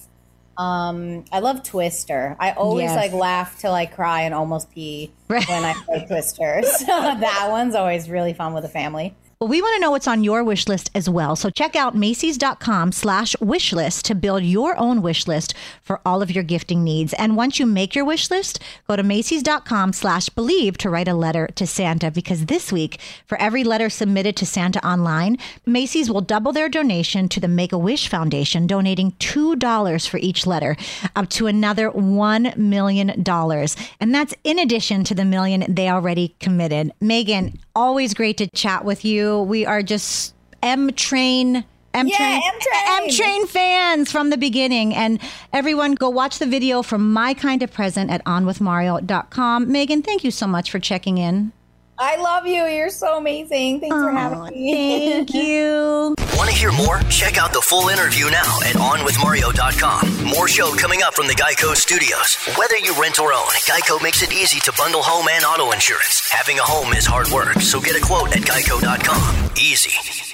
um, 0.56 1.24
I 1.32 1.40
love 1.40 1.62
Twister. 1.62 2.36
I 2.38 2.52
always 2.52 2.84
Yes. 2.90 2.96
like 2.96 3.12
laugh 3.12 3.58
till 3.60 3.74
I 3.74 3.86
cry 3.86 4.22
and 4.22 4.34
almost 4.34 4.70
pee 4.70 5.10
when 5.26 5.42
I 5.64 5.74
play 5.84 6.04
Twister. 6.06 6.62
So 6.78 6.86
that 6.86 7.46
one's 7.50 7.74
always 7.74 8.08
really 8.08 8.32
fun 8.32 8.54
with 8.54 8.62
the 8.62 8.68
family. 8.68 9.14
Well, 9.40 9.46
we 9.46 9.62
want 9.62 9.76
to 9.76 9.80
know 9.80 9.92
what's 9.92 10.08
on 10.08 10.24
your 10.24 10.42
wish 10.42 10.66
list 10.66 10.90
as 10.96 11.08
well. 11.08 11.36
So 11.36 11.48
check 11.48 11.76
out 11.76 11.94
Macy's.com 11.94 12.90
slash 12.90 13.36
wish 13.40 13.72
list 13.72 14.04
to 14.06 14.16
build 14.16 14.42
your 14.42 14.76
own 14.76 15.00
wish 15.00 15.28
list 15.28 15.54
for 15.80 16.00
all 16.04 16.22
of 16.22 16.32
your 16.32 16.42
gifting 16.42 16.82
needs. 16.82 17.12
And 17.12 17.36
once 17.36 17.60
you 17.60 17.64
make 17.64 17.94
your 17.94 18.04
wish 18.04 18.32
list, 18.32 18.58
go 18.88 18.96
to 18.96 19.04
Macy's.com 19.04 19.92
slash 19.92 20.28
believe 20.28 20.76
to 20.78 20.90
write 20.90 21.06
a 21.06 21.14
letter 21.14 21.46
to 21.54 21.68
Santa 21.68 22.10
because 22.10 22.46
this 22.46 22.72
week, 22.72 22.98
for 23.26 23.40
every 23.40 23.62
letter 23.62 23.88
submitted 23.88 24.34
to 24.38 24.44
Santa 24.44 24.84
online, 24.84 25.38
Macy's 25.64 26.10
will 26.10 26.20
double 26.20 26.50
their 26.50 26.68
donation 26.68 27.28
to 27.28 27.38
the 27.38 27.46
Make 27.46 27.70
a 27.70 27.78
Wish 27.78 28.08
Foundation, 28.08 28.66
donating 28.66 29.12
$2 29.20 30.08
for 30.08 30.18
each 30.18 30.48
letter, 30.48 30.76
up 31.14 31.28
to 31.28 31.46
another 31.46 31.92
$1 31.92 32.56
million. 32.56 33.10
And 33.20 34.12
that's 34.12 34.34
in 34.42 34.58
addition 34.58 35.04
to 35.04 35.14
the 35.14 35.24
million 35.24 35.64
they 35.72 35.88
already 35.88 36.34
committed. 36.40 36.92
Megan, 37.00 37.56
always 37.78 38.12
great 38.12 38.36
to 38.38 38.48
chat 38.48 38.84
with 38.84 39.04
you. 39.04 39.42
We 39.42 39.64
are 39.64 39.82
just 39.82 40.34
M 40.62 40.90
Train. 40.92 41.64
M 41.94 42.10
Train. 42.10 42.42
M 42.88 43.08
Train 43.08 43.46
fans 43.46 44.10
from 44.10 44.30
the 44.30 44.36
beginning. 44.36 44.94
And 44.94 45.20
everyone, 45.52 45.94
go 45.94 46.10
watch 46.10 46.40
the 46.40 46.46
video 46.46 46.82
from 46.82 47.12
My 47.12 47.34
Kind 47.34 47.62
of 47.62 47.72
Present 47.72 48.10
at 48.10 48.24
onwithmario.com. 48.24 49.70
Megan, 49.70 50.02
thank 50.02 50.24
you 50.24 50.32
so 50.32 50.48
much 50.48 50.70
for 50.72 50.80
checking 50.80 51.18
in. 51.18 51.52
I 52.00 52.16
love 52.16 52.46
you. 52.46 52.64
You're 52.66 52.90
so 52.90 53.18
amazing. 53.18 53.80
Thanks 53.80 53.96
for 53.96 54.10
having 54.10 54.44
me. 54.44 55.24
Thank 55.24 55.34
you. 55.34 56.14
Want 56.36 56.48
to 56.48 56.54
hear 56.54 56.70
more? 56.70 57.00
Check 57.10 57.36
out 57.38 57.52
the 57.52 57.60
full 57.60 57.88
interview 57.88 58.30
now 58.30 58.60
at 58.62 58.76
onwithmario.com. 58.76 60.24
More 60.28 60.46
show 60.46 60.72
coming 60.76 61.02
up 61.02 61.14
from 61.14 61.26
the 61.26 61.34
Geico 61.34 61.74
studios. 61.74 62.36
Whether 62.56 62.76
you 62.78 62.94
rent 63.00 63.18
or 63.18 63.32
own, 63.32 63.48
Geico 63.66 64.00
makes 64.00 64.22
it 64.22 64.32
easy 64.32 64.60
to 64.60 64.72
bundle 64.78 65.02
home 65.02 65.26
and 65.28 65.44
auto 65.44 65.72
insurance. 65.72 66.30
Having 66.30 66.58
a 66.60 66.62
home 66.62 66.92
is 66.92 67.04
hard 67.04 67.28
work, 67.28 67.54
so 67.60 67.80
get 67.80 67.96
a 68.00 68.04
quote 68.06 68.28
at 68.36 68.42
geico.com. 68.42 69.50
Easy. 69.56 69.90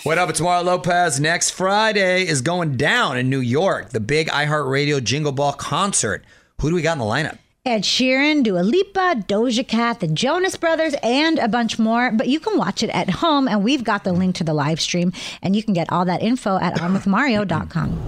What 0.06 0.18
up? 0.18 0.28
It's 0.28 0.40
Mario 0.42 0.64
Lopez. 0.64 1.18
Next 1.18 1.50
Friday 1.52 2.26
is 2.26 2.42
going 2.42 2.76
down 2.76 3.16
in 3.16 3.30
New 3.30 3.40
York, 3.40 3.88
the 3.90 4.00
big 4.00 4.28
iHeartRadio 4.28 5.02
Jingle 5.02 5.32
Ball 5.32 5.54
concert. 5.54 6.24
Who 6.60 6.68
do 6.68 6.74
we 6.76 6.82
got 6.82 6.92
in 6.92 6.98
the 6.98 7.04
lineup? 7.06 7.38
Ed 7.66 7.80
Sheeran, 7.80 8.42
Dua 8.42 8.60
Lipa, 8.60 9.24
Doja 9.26 9.66
Cat, 9.66 10.00
the 10.00 10.06
Jonas 10.06 10.54
Brothers, 10.54 10.94
and 11.02 11.38
a 11.38 11.48
bunch 11.48 11.78
more. 11.78 12.12
But 12.12 12.28
you 12.28 12.38
can 12.38 12.58
watch 12.58 12.82
it 12.82 12.90
at 12.90 13.08
home, 13.08 13.48
and 13.48 13.64
we've 13.64 13.82
got 13.82 14.04
the 14.04 14.12
link 14.12 14.36
to 14.36 14.44
the 14.44 14.52
live 14.52 14.82
stream, 14.82 15.14
and 15.40 15.56
you 15.56 15.62
can 15.62 15.72
get 15.72 15.90
all 15.90 16.04
that 16.04 16.20
info 16.20 16.58
at 16.58 16.74
onwithmario.com. 16.74 18.02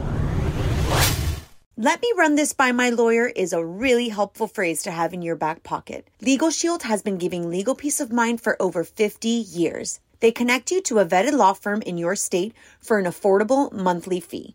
Let 1.78 2.02
me 2.02 2.12
run 2.18 2.34
this 2.34 2.52
by 2.52 2.72
my 2.72 2.90
lawyer 2.90 3.28
is 3.28 3.54
a 3.54 3.64
really 3.64 4.10
helpful 4.10 4.46
phrase 4.46 4.82
to 4.82 4.90
have 4.90 5.14
in 5.14 5.22
your 5.22 5.36
back 5.36 5.62
pocket. 5.62 6.06
Legal 6.20 6.50
Shield 6.50 6.82
has 6.82 7.00
been 7.00 7.16
giving 7.16 7.48
legal 7.48 7.74
peace 7.74 7.98
of 7.98 8.12
mind 8.12 8.42
for 8.42 8.60
over 8.60 8.84
50 8.84 9.26
years. 9.26 10.00
They 10.20 10.32
connect 10.32 10.70
you 10.70 10.82
to 10.82 10.98
a 10.98 11.06
vetted 11.06 11.32
law 11.32 11.54
firm 11.54 11.80
in 11.80 11.96
your 11.96 12.14
state 12.14 12.52
for 12.78 12.98
an 12.98 13.06
affordable 13.06 13.72
monthly 13.72 14.20
fee. 14.20 14.54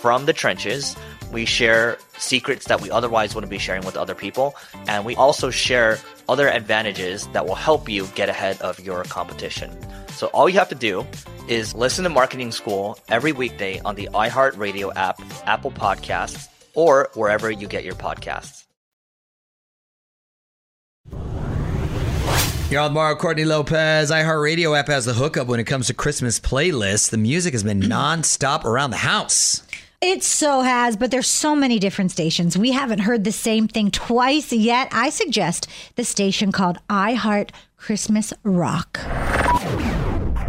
from 0.00 0.26
the 0.26 0.32
trenches. 0.32 0.96
We 1.32 1.44
share 1.44 1.98
secrets 2.18 2.66
that 2.66 2.80
we 2.80 2.90
otherwise 2.90 3.34
wouldn't 3.34 3.50
be 3.50 3.58
sharing 3.58 3.84
with 3.84 3.96
other 3.96 4.14
people. 4.14 4.54
And 4.88 5.04
we 5.04 5.14
also 5.16 5.50
share 5.50 5.98
other 6.28 6.48
advantages 6.48 7.26
that 7.28 7.46
will 7.46 7.54
help 7.54 7.88
you 7.88 8.06
get 8.14 8.28
ahead 8.28 8.60
of 8.62 8.80
your 8.80 9.04
competition. 9.04 9.70
So 10.08 10.26
all 10.28 10.48
you 10.48 10.58
have 10.58 10.68
to 10.70 10.74
do 10.74 11.06
is 11.48 11.74
listen 11.74 12.04
to 12.04 12.10
Marketing 12.10 12.52
School 12.52 12.98
every 13.08 13.32
weekday 13.32 13.80
on 13.80 13.94
the 13.94 14.08
iHeartRadio 14.12 14.92
app, 14.96 15.20
Apple 15.46 15.70
Podcasts, 15.70 16.48
or 16.74 17.10
wherever 17.14 17.50
you 17.50 17.68
get 17.68 17.84
your 17.84 17.94
podcasts. 17.94 18.64
You're 22.70 22.82
on 22.82 22.92
Mario 22.92 23.16
Courtney 23.16 23.44
Lopez. 23.44 24.12
iHeartRadio 24.12 24.78
app 24.78 24.86
has 24.86 25.04
the 25.04 25.14
hookup 25.14 25.48
when 25.48 25.58
it 25.58 25.64
comes 25.64 25.88
to 25.88 25.94
Christmas 25.94 26.38
playlists. 26.38 27.10
The 27.10 27.18
music 27.18 27.52
has 27.52 27.64
been 27.64 27.80
nonstop 27.80 28.64
around 28.64 28.90
the 28.90 28.98
house. 28.98 29.66
It 30.02 30.22
so 30.22 30.62
has, 30.62 30.96
but 30.96 31.10
there's 31.10 31.26
so 31.26 31.54
many 31.54 31.78
different 31.78 32.10
stations. 32.10 32.56
We 32.56 32.72
haven't 32.72 33.00
heard 33.00 33.24
the 33.24 33.32
same 33.32 33.68
thing 33.68 33.90
twice 33.90 34.50
yet. 34.50 34.88
I 34.92 35.10
suggest 35.10 35.66
the 35.96 36.04
station 36.04 36.52
called 36.52 36.78
iHeart 36.88 37.50
Christmas 37.76 38.32
Rock. 38.42 38.98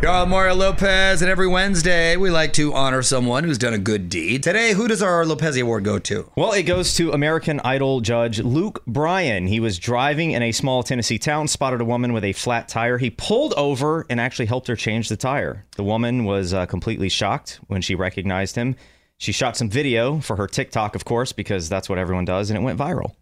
You're 0.01 0.09
on 0.09 0.29
Mario 0.29 0.55
Lopez, 0.55 1.21
and 1.21 1.29
every 1.29 1.49
Wednesday 1.49 2.15
we 2.15 2.29
like 2.29 2.53
to 2.53 2.73
honor 2.73 3.01
someone 3.01 3.43
who's 3.43 3.57
done 3.57 3.73
a 3.73 3.77
good 3.77 4.07
deed. 4.07 4.41
Today, 4.41 4.71
who 4.71 4.87
does 4.87 5.03
our 5.03 5.25
Lopez 5.25 5.57
Award 5.57 5.83
go 5.83 5.99
to? 5.99 6.31
Well, 6.37 6.53
it 6.53 6.63
goes 6.63 6.95
to 6.95 7.11
American 7.11 7.59
Idol 7.65 7.99
judge 7.99 8.39
Luke 8.39 8.81
Bryan. 8.87 9.47
He 9.47 9.59
was 9.59 9.77
driving 9.77 10.31
in 10.31 10.43
a 10.43 10.53
small 10.53 10.81
Tennessee 10.81 11.19
town, 11.19 11.49
spotted 11.49 11.81
a 11.81 11.85
woman 11.85 12.13
with 12.13 12.23
a 12.23 12.31
flat 12.31 12.69
tire. 12.69 12.97
He 12.97 13.09
pulled 13.09 13.53
over 13.55 14.05
and 14.09 14.21
actually 14.21 14.45
helped 14.45 14.67
her 14.67 14.77
change 14.77 15.09
the 15.09 15.17
tire. 15.17 15.65
The 15.75 15.83
woman 15.83 16.23
was 16.23 16.53
uh, 16.53 16.67
completely 16.67 17.09
shocked 17.09 17.59
when 17.67 17.81
she 17.81 17.95
recognized 17.95 18.55
him. 18.55 18.77
She 19.21 19.31
shot 19.31 19.55
some 19.55 19.69
video 19.69 20.19
for 20.19 20.35
her 20.37 20.47
TikTok, 20.47 20.95
of 20.95 21.05
course, 21.05 21.31
because 21.31 21.69
that's 21.69 21.87
what 21.87 21.99
everyone 21.99 22.25
does, 22.25 22.49
and 22.49 22.57
it 22.57 22.63
went 22.63 22.79
viral. 22.79 23.13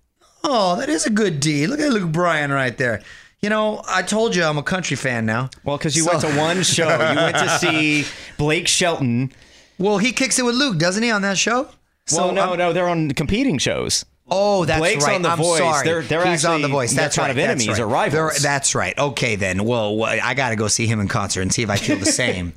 Oh, 0.45 0.77
that 0.77 0.87
is 0.87 1.05
a 1.05 1.09
good 1.09 1.41
deed. 1.41 1.67
Look 1.67 1.81
at 1.81 1.91
Luke 1.91 2.13
Bryan 2.13 2.53
right 2.53 2.77
there. 2.77 3.01
You 3.41 3.49
know, 3.49 3.81
I 3.85 4.01
told 4.03 4.33
you 4.33 4.45
I'm 4.45 4.57
a 4.57 4.63
country 4.63 4.95
fan 4.95 5.25
now. 5.25 5.49
Well, 5.65 5.77
because 5.77 5.97
you 5.97 6.03
So- 6.03 6.11
went 6.11 6.21
to 6.21 6.37
one 6.37 6.63
show, 6.63 6.87
you 6.87 7.17
went 7.17 7.35
to 7.35 7.49
see 7.59 8.05
Blake 8.37 8.69
Shelton. 8.69 9.33
Well, 9.77 9.97
he 9.97 10.13
kicks 10.13 10.39
it 10.39 10.43
with 10.45 10.55
Luke, 10.55 10.77
doesn't 10.77 11.03
he, 11.03 11.11
on 11.11 11.21
that 11.23 11.37
show? 11.37 11.67
well, 12.13 12.31
no, 12.31 12.41
I'm- 12.51 12.57
no, 12.57 12.71
they're 12.71 12.87
on 12.87 13.11
competing 13.11 13.57
shows. 13.57 14.05
Oh, 14.31 14.63
that's 14.63 14.79
Blake's 14.79 15.03
right. 15.03 15.15
on 15.15 15.21
The 15.23 15.29
I'm 15.31 15.37
Voice. 15.37 15.57
sorry. 15.57 15.85
They're- 15.85 16.01
they're 16.03 16.25
He's 16.27 16.45
on 16.45 16.61
the 16.61 16.69
voice. 16.69 16.93
That's 16.93 17.17
kind 17.17 17.35
right. 17.35 17.37
of 17.51 17.57
That's 17.57 17.67
right. 17.67 17.79
or 17.79 17.87
rivals. 17.87 18.13
They're- 18.13 18.39
that's 18.41 18.73
right. 18.73 18.97
Okay, 18.97 19.35
then. 19.35 19.65
Well, 19.65 20.01
I 20.05 20.33
got 20.33 20.51
to 20.51 20.55
go 20.55 20.69
see 20.69 20.87
him 20.87 21.01
in 21.01 21.09
concert 21.09 21.41
and 21.41 21.51
see 21.51 21.61
if 21.63 21.69
I 21.69 21.75
feel 21.75 21.97
the 21.97 22.05
same. 22.23 22.53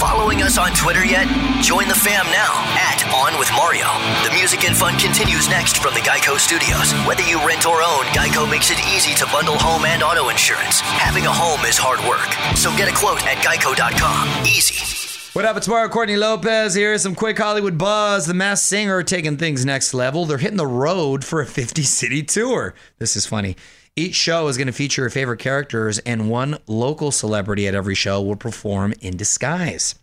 Following 0.00 0.40
us 0.40 0.56
on 0.56 0.72
Twitter 0.72 1.04
yet? 1.04 1.28
Join 1.62 1.86
the 1.86 1.94
fam 1.94 2.24
now 2.32 2.56
at 2.74 3.04
On 3.12 3.38
With 3.38 3.52
Mario. 3.52 3.84
The 4.24 4.32
music 4.32 4.64
and 4.64 4.74
fun 4.74 4.98
continues 4.98 5.46
next 5.50 5.76
from 5.76 5.92
the 5.92 6.00
Geico 6.00 6.38
Studios. 6.38 6.94
Whether 7.06 7.22
you 7.24 7.36
rent 7.46 7.66
or 7.66 7.82
own, 7.82 8.04
Geico 8.16 8.50
makes 8.50 8.70
it 8.70 8.78
easy 8.96 9.14
to 9.16 9.26
bundle 9.26 9.58
home 9.58 9.84
and 9.84 10.02
auto 10.02 10.30
insurance. 10.30 10.80
Having 10.80 11.26
a 11.26 11.30
home 11.30 11.66
is 11.68 11.76
hard 11.76 12.00
work, 12.08 12.32
so 12.56 12.74
get 12.78 12.88
a 12.88 12.96
quote 12.96 13.22
at 13.26 13.44
geico.com. 13.44 14.46
Easy. 14.46 15.00
What 15.34 15.44
up? 15.44 15.58
It's 15.58 15.68
Mario 15.68 15.90
Courtney 15.90 16.16
Lopez 16.16 16.72
here. 16.72 16.96
Some 16.96 17.14
quick 17.14 17.36
Hollywood 17.36 17.76
buzz. 17.76 18.24
The 18.24 18.32
Masked 18.32 18.66
Singer 18.66 19.02
taking 19.02 19.36
things 19.36 19.66
next 19.66 19.92
level. 19.92 20.24
They're 20.24 20.38
hitting 20.38 20.56
the 20.56 20.66
road 20.66 21.26
for 21.26 21.42
a 21.42 21.46
50 21.46 21.82
city 21.82 22.22
tour. 22.22 22.74
This 22.98 23.16
is 23.16 23.26
funny. 23.26 23.54
Each 24.00 24.14
show 24.14 24.48
is 24.48 24.56
going 24.56 24.66
to 24.66 24.72
feature 24.72 25.02
your 25.02 25.10
favorite 25.10 25.40
characters, 25.40 25.98
and 25.98 26.30
one 26.30 26.56
local 26.66 27.10
celebrity 27.10 27.68
at 27.68 27.74
every 27.74 27.94
show 27.94 28.22
will 28.22 28.34
perform 28.34 28.94
in 29.02 29.18
disguise. 29.18 29.94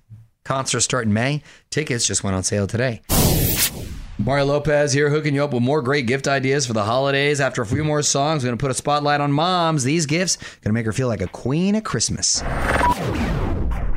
Concerts 0.43 0.85
start 0.85 1.07
in 1.07 1.13
May. 1.13 1.41
Tickets 1.71 2.05
just 2.05 2.23
went 2.23 2.35
on 2.35 2.43
sale 2.43 2.67
today. 2.67 3.01
Mario 4.19 4.45
Lopez 4.45 4.93
here, 4.93 5.09
hooking 5.09 5.33
you 5.33 5.43
up 5.43 5.51
with 5.51 5.63
more 5.63 5.81
great 5.81 6.05
gift 6.05 6.27
ideas 6.27 6.67
for 6.67 6.73
the 6.73 6.83
holidays. 6.83 7.41
After 7.41 7.63
a 7.63 7.65
few 7.65 7.83
more 7.83 8.03
songs, 8.03 8.43
we're 8.43 8.49
going 8.49 8.59
to 8.59 8.61
put 8.61 8.69
a 8.69 8.75
spotlight 8.75 9.19
on 9.19 9.31
moms. 9.31 9.83
These 9.83 10.05
gifts 10.05 10.35
going 10.35 10.65
to 10.65 10.73
make 10.73 10.85
her 10.85 10.93
feel 10.93 11.07
like 11.07 11.21
a 11.21 11.27
queen 11.27 11.73
at 11.73 11.83
Christmas. 11.83 12.41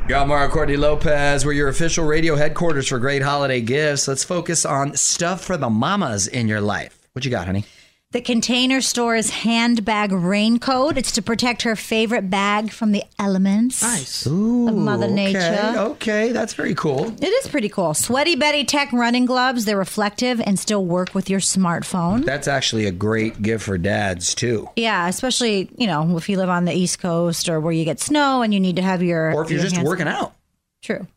Got 0.07 0.27
Mario 0.27 0.49
Courtney 0.49 0.77
Lopez. 0.77 1.45
We're 1.45 1.51
your 1.51 1.67
official 1.67 2.05
radio 2.05 2.35
headquarters 2.35 2.87
for 2.87 2.97
great 2.97 3.21
holiday 3.21 3.61
gifts. 3.61 4.07
Let's 4.07 4.23
focus 4.23 4.65
on 4.65 4.95
stuff 4.95 5.43
for 5.43 5.57
the 5.57 5.69
mamas 5.69 6.25
in 6.25 6.47
your 6.47 6.59
life. 6.59 7.07
What 7.13 7.23
you 7.23 7.29
got, 7.29 7.45
honey? 7.45 7.65
The 8.11 8.19
Container 8.19 8.81
Store's 8.81 9.29
handbag 9.29 10.11
raincoat. 10.11 10.97
It's 10.97 11.13
to 11.13 11.21
protect 11.21 11.61
her 11.61 11.77
favorite 11.77 12.29
bag 12.29 12.71
from 12.73 12.91
the 12.91 13.05
elements. 13.17 13.81
Nice. 13.81 14.25
Of 14.25 14.33
Mother 14.33 15.05
okay, 15.05 15.13
Nature. 15.13 15.73
Okay, 15.77 16.31
that's 16.33 16.53
very 16.53 16.75
cool. 16.75 17.05
It 17.07 17.23
is 17.29 17.47
pretty 17.47 17.69
cool. 17.69 17.93
Sweaty 17.93 18.35
Betty 18.35 18.65
Tech 18.65 18.91
running 18.91 19.23
gloves. 19.23 19.63
They're 19.63 19.77
reflective 19.77 20.41
and 20.41 20.59
still 20.59 20.83
work 20.83 21.15
with 21.15 21.29
your 21.29 21.39
smartphone. 21.39 22.25
That's 22.25 22.49
actually 22.49 22.85
a 22.85 22.91
great 22.91 23.41
gift 23.41 23.63
for 23.63 23.77
dads 23.77 24.35
too. 24.35 24.69
Yeah, 24.75 25.07
especially, 25.07 25.69
you 25.77 25.87
know, 25.87 26.17
if 26.17 26.27
you 26.27 26.35
live 26.35 26.49
on 26.49 26.65
the 26.65 26.73
East 26.73 26.99
Coast 26.99 27.47
or 27.47 27.61
where 27.61 27.71
you 27.71 27.85
get 27.85 28.01
snow 28.01 28.41
and 28.41 28.53
you 28.53 28.59
need 28.59 28.75
to 28.75 28.81
have 28.81 29.01
your. 29.01 29.33
Or 29.33 29.45
if 29.45 29.49
you're 29.49 29.59
your 29.59 29.63
just 29.63 29.75
hands- 29.77 29.87
working 29.87 30.09
out. 30.09 30.33
True. 30.81 31.07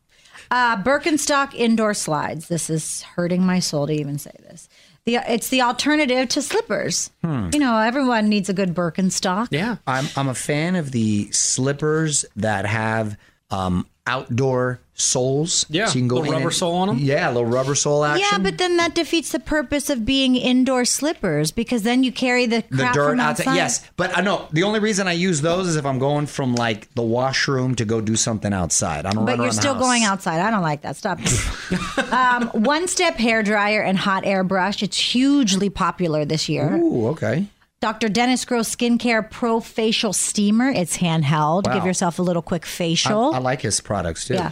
Uh, 0.49 0.81
Birkenstock 0.81 1.53
indoor 1.55 1.93
slides. 1.93 2.47
This 2.47 2.69
is 2.69 3.01
hurting 3.01 3.45
my 3.45 3.59
soul 3.59 3.87
to 3.87 3.93
even 3.93 4.17
say 4.17 4.31
this. 4.47 4.69
The, 5.05 5.19
it's 5.27 5.49
the 5.49 5.61
alternative 5.61 6.29
to 6.29 6.41
slippers. 6.41 7.11
Hmm. 7.23 7.49
You 7.53 7.59
know, 7.59 7.77
everyone 7.77 8.27
needs 8.27 8.49
a 8.49 8.53
good 8.53 8.73
Birkenstock. 8.73 9.49
Yeah. 9.51 9.77
I'm 9.85 10.07
I'm 10.15 10.27
a 10.27 10.33
fan 10.33 10.75
of 10.75 10.91
the 10.91 11.31
slippers 11.31 12.25
that 12.35 12.65
have 12.65 13.15
um, 13.51 13.85
outdoor 14.07 14.79
soles. 14.95 15.65
Yeah, 15.69 15.87
so 15.87 15.95
you 15.95 16.01
can 16.01 16.07
go 16.07 16.15
little 16.15 16.31
rubber 16.31 16.45
and- 16.45 16.53
sole 16.55 16.85
them, 16.85 16.97
Yeah, 16.99 17.29
a 17.29 17.31
little 17.31 17.45
rubber 17.45 17.75
sole 17.75 18.03
action. 18.03 18.25
Yeah, 18.31 18.37
but 18.39 18.57
then 18.57 18.77
that 18.77 18.95
defeats 18.95 19.31
the 19.31 19.39
purpose 19.39 19.89
of 19.89 20.05
being 20.05 20.35
indoor 20.35 20.85
slippers 20.85 21.51
because 21.51 21.83
then 21.83 22.03
you 22.03 22.11
carry 22.11 22.45
the 22.45 22.63
the 22.69 22.89
dirt 22.93 23.11
from 23.11 23.19
outside. 23.19 23.47
outside. 23.47 23.55
Yes, 23.55 23.89
but 23.97 24.17
I 24.17 24.21
know 24.21 24.47
the 24.53 24.63
only 24.63 24.79
reason 24.79 25.07
I 25.07 25.11
use 25.11 25.41
those 25.41 25.67
is 25.67 25.75
if 25.75 25.85
I'm 25.85 25.99
going 25.99 26.25
from 26.25 26.55
like 26.55 26.93
the 26.95 27.01
washroom 27.01 27.75
to 27.75 27.85
go 27.85 28.01
do 28.01 28.15
something 28.15 28.53
outside. 28.53 29.05
I 29.05 29.11
don't. 29.11 29.25
But 29.25 29.31
you're 29.35 29.41
around 29.41 29.55
the 29.55 29.61
still 29.61 29.73
house. 29.73 29.83
going 29.83 30.03
outside. 30.03 30.39
I 30.39 30.49
don't 30.49 30.61
like 30.63 30.81
that. 30.81 30.95
Stop. 30.95 31.19
um, 32.11 32.47
one 32.63 32.87
step 32.87 33.15
hair 33.15 33.43
dryer 33.43 33.81
and 33.81 33.97
hot 33.97 34.25
air 34.25 34.43
brush. 34.43 34.81
It's 34.81 34.97
hugely 34.97 35.69
popular 35.69 36.25
this 36.25 36.47
year. 36.49 36.75
Ooh, 36.75 37.07
okay. 37.09 37.47
Dr. 37.81 38.07
Dennis 38.09 38.45
Gross 38.45 38.73
Skincare 38.73 39.29
Pro 39.29 39.59
Facial 39.59 40.13
Steamer. 40.13 40.69
It's 40.69 40.97
handheld. 40.97 41.67
Wow. 41.67 41.73
Give 41.73 41.85
yourself 41.85 42.17
a 42.17 42.21
little 42.21 42.41
quick 42.41 42.63
I, 42.63 42.67
facial. 42.67 43.33
I 43.33 43.39
like 43.39 43.61
his 43.61 43.81
products 43.81 44.25
too. 44.25 44.35
Yeah. 44.35 44.51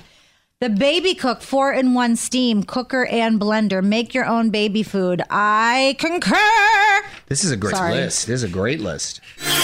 The 0.63 0.69
Baby 0.69 1.13
Cook 1.13 1.41
4 1.41 1.73
in 1.73 1.93
1 1.93 2.15
steam, 2.15 2.63
cooker, 2.63 3.05
and 3.07 3.37
blender. 3.37 3.83
Make 3.83 4.13
your 4.13 4.25
own 4.25 4.49
baby 4.49 4.81
food. 4.81 5.21
I 5.29 5.97
concur. 5.99 7.09
This 7.27 7.43
is 7.43 7.51
a 7.51 7.57
great 7.57 7.75
Sorry. 7.75 7.95
list. 7.95 8.27
This 8.27 8.35
is 8.35 8.43
a 8.43 8.47
great 8.47 8.79
list. 8.79 9.19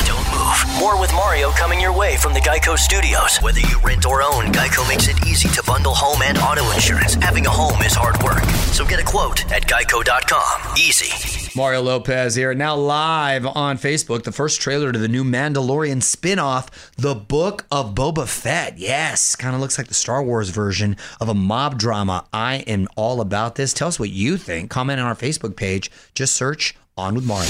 Don't 0.05 0.17
move. 0.29 0.77
More 0.77 0.99
with 0.99 1.13
Mario 1.13 1.51
coming 1.51 1.79
your 1.79 1.97
way 1.97 2.17
from 2.17 2.33
the 2.33 2.41
Geico 2.41 2.77
Studios. 2.77 3.37
Whether 3.37 3.61
you 3.61 3.79
rent 3.81 4.05
or 4.05 4.21
own, 4.21 4.51
Geico 4.51 4.85
makes 4.89 5.07
it 5.07 5.25
easy 5.25 5.47
to 5.47 5.63
bundle 5.65 5.93
home 5.95 6.21
and 6.21 6.37
auto 6.37 6.69
insurance. 6.71 7.13
Having 7.13 7.45
a 7.45 7.49
home 7.49 7.81
is 7.83 7.93
hard 7.95 8.21
work, 8.21 8.43
so 8.73 8.83
get 8.83 8.99
a 8.99 9.05
quote 9.05 9.49
at 9.53 9.65
geico.com. 9.67 10.75
Easy. 10.77 11.38
Mario 11.55 11.81
Lopez 11.81 12.35
here, 12.35 12.53
now 12.53 12.75
live 12.75 13.45
on 13.45 13.77
Facebook. 13.77 14.23
The 14.23 14.31
first 14.31 14.61
trailer 14.61 14.91
to 14.91 14.99
the 14.99 15.07
new 15.07 15.23
Mandalorian 15.23 16.03
spin-off, 16.03 16.95
The 16.95 17.15
Book 17.15 17.65
of 17.71 17.95
Boba 17.95 18.27
Fett. 18.27 18.77
Yes, 18.77 19.35
kind 19.35 19.55
of 19.55 19.61
looks 19.61 19.77
like 19.77 19.87
the 19.87 19.95
Star 19.95 20.21
Wars 20.23 20.49
version 20.49 20.95
of 21.19 21.27
a 21.27 21.33
mob 21.33 21.79
drama. 21.79 22.25
I 22.31 22.57
am 22.67 22.87
all 22.95 23.19
about 23.19 23.55
this. 23.55 23.73
Tell 23.73 23.87
us 23.87 23.99
what 23.99 24.11
you 24.11 24.37
think. 24.37 24.69
Comment 24.69 24.99
on 24.99 25.07
our 25.07 25.15
Facebook 25.15 25.55
page. 25.55 25.89
Just 26.13 26.35
search 26.35 26.75
On 26.97 27.15
with 27.15 27.25
Mario. 27.25 27.49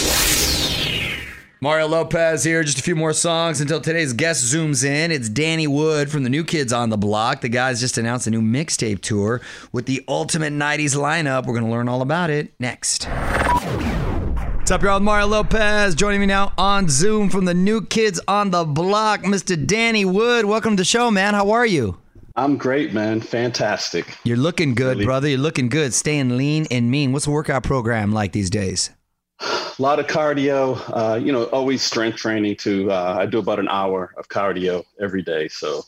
Mario 1.62 1.88
Lopez 1.88 2.46
here. 2.46 2.64
Just 2.64 2.80
a 2.80 2.84
few 2.84 2.96
more 2.96 3.12
songs 3.12 3.60
until 3.60 3.82
today's 3.82 4.14
guest 4.14 4.46
zooms 4.46 4.86
in. 4.86 5.12
It's 5.12 5.28
Danny 5.28 5.68
Wood 5.68 6.10
from 6.10 6.24
the 6.24 6.30
New 6.30 6.46
Kids 6.46 6.72
on 6.72 6.90
the 6.90 6.98
Block. 6.98 7.42
The 7.42 7.50
guys 7.50 7.82
just 7.82 7.98
announced 7.98 8.28
a 8.28 8.32
new 8.32 8.42
mixtape 8.42 9.02
tour 9.02 9.42
with 9.74 9.86
the 9.88 10.06
ultimate 10.08 10.54
90s 10.54 10.96
lineup. 10.96 11.46
We're 11.46 11.54
going 11.54 11.66
to 11.66 11.72
learn 11.72 11.90
all 11.90 12.02
about 12.02 12.30
it 12.30 12.54
next. 12.60 13.10
What's 14.70 14.84
up, 14.84 14.84
y'all? 14.84 15.00
Mario 15.00 15.26
Lopez 15.26 15.96
joining 15.96 16.20
me 16.20 16.28
now 16.28 16.54
on 16.56 16.88
Zoom 16.90 17.32
from 17.32 17.46
the 17.46 17.56
New 17.56 17.82
Kids 17.84 18.22
on 18.28 18.52
the 18.52 18.64
Block, 18.66 19.22
Mr. 19.22 19.58
Danny 19.66 20.06
Wood. 20.06 20.46
Welcome 20.46 20.78
to 20.78 20.82
the 20.82 20.86
show, 20.86 21.10
man. 21.10 21.34
How 21.34 21.50
are 21.50 21.66
you? 21.66 21.98
I'm 22.36 22.56
great, 22.56 22.94
man. 22.94 23.20
Fantastic. 23.20 24.16
You're 24.26 24.38
looking 24.38 24.76
good, 24.76 24.98
Really? 24.98 25.06
brother. 25.06 25.28
You're 25.28 25.40
looking 25.40 25.70
good. 25.70 25.92
Staying 25.96 26.38
lean 26.38 26.68
and 26.70 26.92
mean. 26.92 27.14
What's 27.14 27.26
the 27.26 27.32
workout 27.32 27.64
program 27.64 28.12
like 28.12 28.32
these 28.32 28.52
days? 28.52 28.92
A 29.42 29.72
lot 29.80 29.98
of 30.00 30.06
cardio. 30.06 30.80
Uh, 30.96 31.16
you 31.16 31.32
know, 31.32 31.46
always 31.46 31.82
strength 31.82 32.18
training 32.18 32.58
too. 32.58 32.92
Uh, 32.92 33.18
I 33.20 33.26
do 33.26 33.40
about 33.40 33.58
an 33.58 33.70
hour 33.70 34.14
of 34.20 34.28
cardio 34.28 34.84
every 35.02 35.24
day. 35.24 35.48
So, 35.48 35.82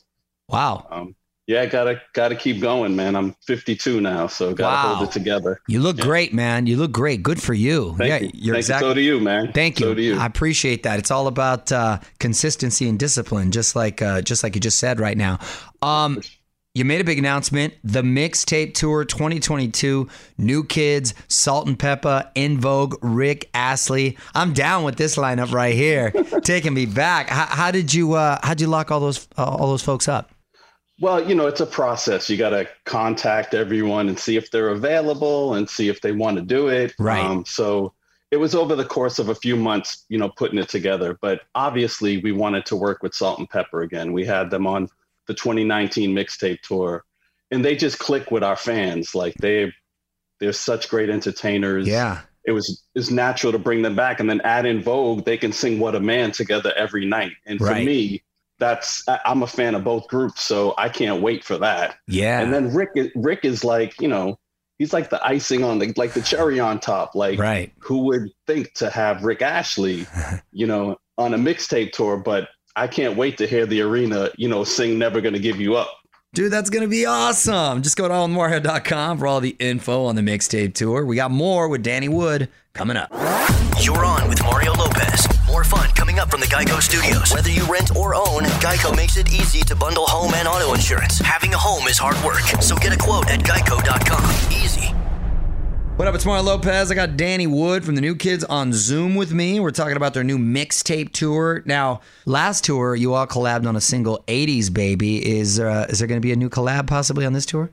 Wow. 0.50 0.88
um, 0.89 1.13
yeah, 1.52 1.66
gotta 1.66 2.02
gotta 2.14 2.36
keep 2.36 2.62
going, 2.62 2.96
man. 2.96 3.14
I'm 3.14 3.34
52 3.46 4.00
now, 4.00 4.28
so 4.28 4.54
gotta 4.54 4.88
Wow. 4.88 4.96
hold 4.96 5.10
it 5.10 5.12
together. 5.12 5.60
You 5.68 5.82
look 5.82 5.98
great, 5.98 6.34
man. 6.34 6.66
You 6.66 6.78
look 6.78 6.94
great. 6.94 7.24
Good 7.24 7.42
for 7.42 7.54
you. 7.54 7.94
Thank 7.98 8.10
yeah, 8.10 8.18
you. 8.20 8.32
you're 8.34 8.56
Thank 8.56 8.62
exactly. 8.62 8.88
you. 8.88 8.92
So 8.92 8.96
do 8.96 9.02
you, 9.02 9.20
man. 9.20 9.52
Thank 9.52 9.80
you. 9.82 9.88
So 9.88 9.94
do 9.94 10.02
you. 10.02 10.18
I 10.18 10.26
appreciate 10.26 10.84
that. 10.84 10.98
It's 10.98 11.12
all 11.12 11.28
about 11.28 11.70
uh, 11.70 12.00
consistency 12.20 12.88
and 12.88 12.98
discipline, 12.98 13.52
just 13.52 13.76
like 13.76 14.02
uh, 14.02 14.22
just 14.22 14.44
like 14.44 14.56
you 14.56 14.62
just 14.62 14.80
said 14.80 15.02
right 15.02 15.18
now. 15.18 15.40
Um, 15.82 16.22
you 16.74 16.86
made 16.86 17.02
a 17.02 17.04
big 17.04 17.20
announcement. 17.20 17.74
The 17.84 18.02
Mixtape 18.02 18.74
Tour 18.74 19.04
2022, 19.04 20.08
New 20.38 20.64
Kids, 20.64 21.14
Salt 21.28 21.68
and 21.68 21.78
Pepper, 21.78 22.32
En 22.38 22.60
Vogue, 22.62 22.96
Rick 23.02 23.50
Astley. 23.54 24.18
I'm 24.34 24.54
down 24.54 24.86
with 24.86 24.96
this 24.96 25.18
lineup 25.18 25.52
right 25.52 25.76
here, 25.76 26.12
taking 26.46 26.74
me 26.74 26.86
back. 26.86 27.28
How, 27.30 27.46
how 27.48 27.72
did 27.72 27.94
you 27.94 28.14
uh, 28.14 28.40
how'd 28.42 28.62
you 28.62 28.68
lock 28.68 28.90
all 28.90 29.02
those 29.02 29.28
uh, 29.38 29.44
all 29.44 29.68
those 29.68 29.84
folks 29.84 30.08
up? 30.08 30.31
Well, 31.02 31.28
you 31.28 31.34
know, 31.34 31.48
it's 31.48 31.62
a 31.62 31.66
process. 31.66 32.30
You 32.30 32.38
got 32.38 32.52
to 32.52 32.68
contact 32.86 33.56
everyone 33.56 34.08
and 34.08 34.18
see 34.18 34.38
if 34.38 34.52
they're 34.52 34.70
available 34.70 35.56
and 35.56 35.68
see 35.68 35.90
if 35.90 36.00
they 36.00 36.12
want 36.12 36.38
to 36.38 36.44
do 36.44 36.68
it. 36.68 36.94
Right. 37.00 37.26
Um, 37.26 37.44
so 37.44 37.94
it 38.30 38.38
was 38.38 38.54
over 38.54 38.76
the 38.76 38.86
course 38.86 39.18
of 39.18 39.30
a 39.30 39.36
few 39.36 39.56
months, 39.56 40.06
you 40.10 40.20
know, 40.20 40.30
putting 40.30 40.60
it 40.60 40.70
together. 40.70 41.18
But 41.20 41.42
obviously, 41.56 42.20
we 42.20 42.32
wanted 42.32 42.68
to 42.68 42.76
work 42.76 43.02
with 43.02 43.16
Salt-N-Pepa 43.16 43.84
again. 43.84 44.14
We 44.14 44.26
had 44.26 44.52
them 44.52 44.68
on 44.68 44.90
the 45.26 45.34
2019 45.34 46.16
mixtape 46.16 46.62
tour, 46.62 47.04
and 47.50 47.66
they 47.66 47.76
just 47.76 47.98
click 47.98 48.30
with 48.30 48.44
our 48.44 48.56
fans. 48.56 49.16
Like 49.16 49.34
they, 49.36 49.74
they're 50.40 50.54
such 50.54 50.88
great 50.88 51.10
entertainers. 51.10 51.88
Yeah. 51.88 52.22
It 52.46 52.52
was 52.52 52.84
it's 52.94 53.10
natural 53.10 53.52
to 53.54 53.60
bring 53.60 53.82
them 53.82 53.96
back, 53.96 54.20
and 54.20 54.30
then 54.30 54.42
add 54.42 54.68
En 54.68 54.84
Vogue. 54.84 55.26
They 55.26 55.38
can 55.38 55.52
sing 55.52 55.80
"What 55.80 55.96
a 55.96 56.00
Man" 56.00 56.32
together 56.32 56.72
every 56.76 57.06
night, 57.06 57.34
and 57.46 57.60
for 57.60 57.66
Right. 57.66 57.86
me, 57.86 58.24
that's 58.62 59.04
I- 59.10 59.19
I'm 59.26 59.43
a 59.43 59.47
fan 59.47 59.76
of 59.76 59.84
both 59.84 60.08
groups, 60.08 60.41
so 60.43 60.74
I 60.78 60.88
can't 60.88 61.21
wait 61.21 61.43
for 61.43 61.58
that. 61.58 61.95
Yeah. 62.08 62.39
And 62.39 62.54
then 62.54 62.74
Rick, 62.74 62.91
is- 62.95 63.12
Rick 63.15 63.39
is 63.43 63.65
like, 63.65 64.00
you 64.00 64.08
know, 64.08 64.38
he's 64.80 64.93
like 64.93 65.10
the 65.10 65.21
icing 65.26 65.65
on 65.65 65.80
the 65.80 65.93
like 65.97 66.13
the 66.13 66.21
cherry 66.21 66.60
on 66.62 66.80
top. 66.80 67.13
Like, 67.15 67.38
Right. 67.39 67.74
who 67.80 68.06
would 68.06 68.30
think 68.47 68.71
to 68.76 68.89
have 68.89 69.24
Rick 69.26 69.41
Astley, 69.41 70.06
you 70.54 70.65
know, 70.67 70.95
on 71.17 71.34
a 71.34 71.38
mixtape 71.38 71.91
tour? 71.91 72.15
But 72.17 72.47
I 72.78 72.88
can't 72.88 73.17
wait 73.17 73.38
to 73.39 73.47
hear 73.47 73.65
the 73.65 73.82
arena, 73.82 74.30
you 74.38 74.47
know, 74.47 74.63
sing 74.63 74.97
"Never 74.97 75.19
Gonna 75.19 75.39
Give 75.39 75.60
You 75.60 75.76
Up." 75.76 75.91
Dude, 76.34 76.50
that's 76.54 76.69
going 76.69 76.84
to 76.84 76.88
be 76.88 77.06
awesome. 77.06 77.82
Just 77.82 77.97
go 77.97 78.08
to 78.08 78.13
allmario.com 78.13 79.17
for 79.17 79.28
all 79.28 79.41
the 79.41 79.54
info 79.60 80.06
on 80.06 80.15
the 80.15 80.21
mixtape 80.21 80.74
tour. 80.74 81.06
We 81.06 81.17
got 81.17 81.30
more 81.30 81.67
with 81.67 81.84
Danny 81.84 82.08
Wood 82.08 82.47
coming 82.71 82.95
up. 82.95 83.10
You're 83.82 84.06
on 84.06 84.30
with 84.30 84.41
Mario 84.41 84.71
Lopez. 84.76 85.28
More 85.52 85.66
fun 85.66 85.90
coming 85.90 86.18
up 86.18 86.32
from 86.32 86.40
the 86.40 86.46
Geico 86.46 86.82
Studios. 86.82 87.34
Whether 87.34 87.52
you 87.52 87.66
rent 87.66 87.94
or 87.94 88.16
own, 88.16 88.44
Geico 88.64 88.96
makes 88.96 89.18
it 89.18 89.34
easy 89.34 89.60
to 89.66 89.76
bundle 89.76 90.06
home 90.08 90.34
and 90.34 90.48
auto 90.48 90.74
insurance. 90.74 91.20
Having 91.20 91.54
a 91.54 91.58
home 91.58 91.90
is 91.90 91.98
hard 91.98 92.16
work, 92.24 92.40
so 92.62 92.74
get 92.78 92.96
a 92.96 92.98
quote 92.98 93.30
at 93.30 93.42
geico.com. 93.42 94.32
Easy. 94.50 94.88
What 95.98 96.08
up? 96.08 96.16
It's 96.16 96.26
Mario 96.26 96.44
Lopez. 96.44 96.90
I 96.90 96.96
got 96.96 97.18
Danny 97.18 97.48
Wood 97.48 97.84
from 97.84 97.96
the 97.96 98.02
New 98.02 98.16
Kids 98.16 98.46
on 98.46 98.72
Zoom 98.72 99.16
with 99.16 99.34
me. 99.34 99.60
We're 99.60 99.72
talking 99.72 99.98
about 99.98 100.14
their 100.14 100.24
new 100.24 100.38
mixtape 100.38 101.12
tour. 101.12 101.64
Now, 101.66 102.00
last 102.26 102.64
tour, 102.64 102.96
you 102.96 103.14
all 103.14 103.28
collabed 103.28 103.68
on 103.68 103.76
a 103.76 103.82
single 103.82 104.24
"80s 104.30 104.74
Baby." 104.74 105.38
Is 105.38 105.60
uh, 105.60 105.86
is 105.90 106.00
there 106.00 106.08
going 106.08 106.22
to 106.22 106.26
be 106.26 106.32
a 106.32 106.38
new 106.38 106.50
collab 106.50 106.88
possibly 106.88 107.26
on 107.26 107.34
this 107.34 107.46
tour? 107.46 107.72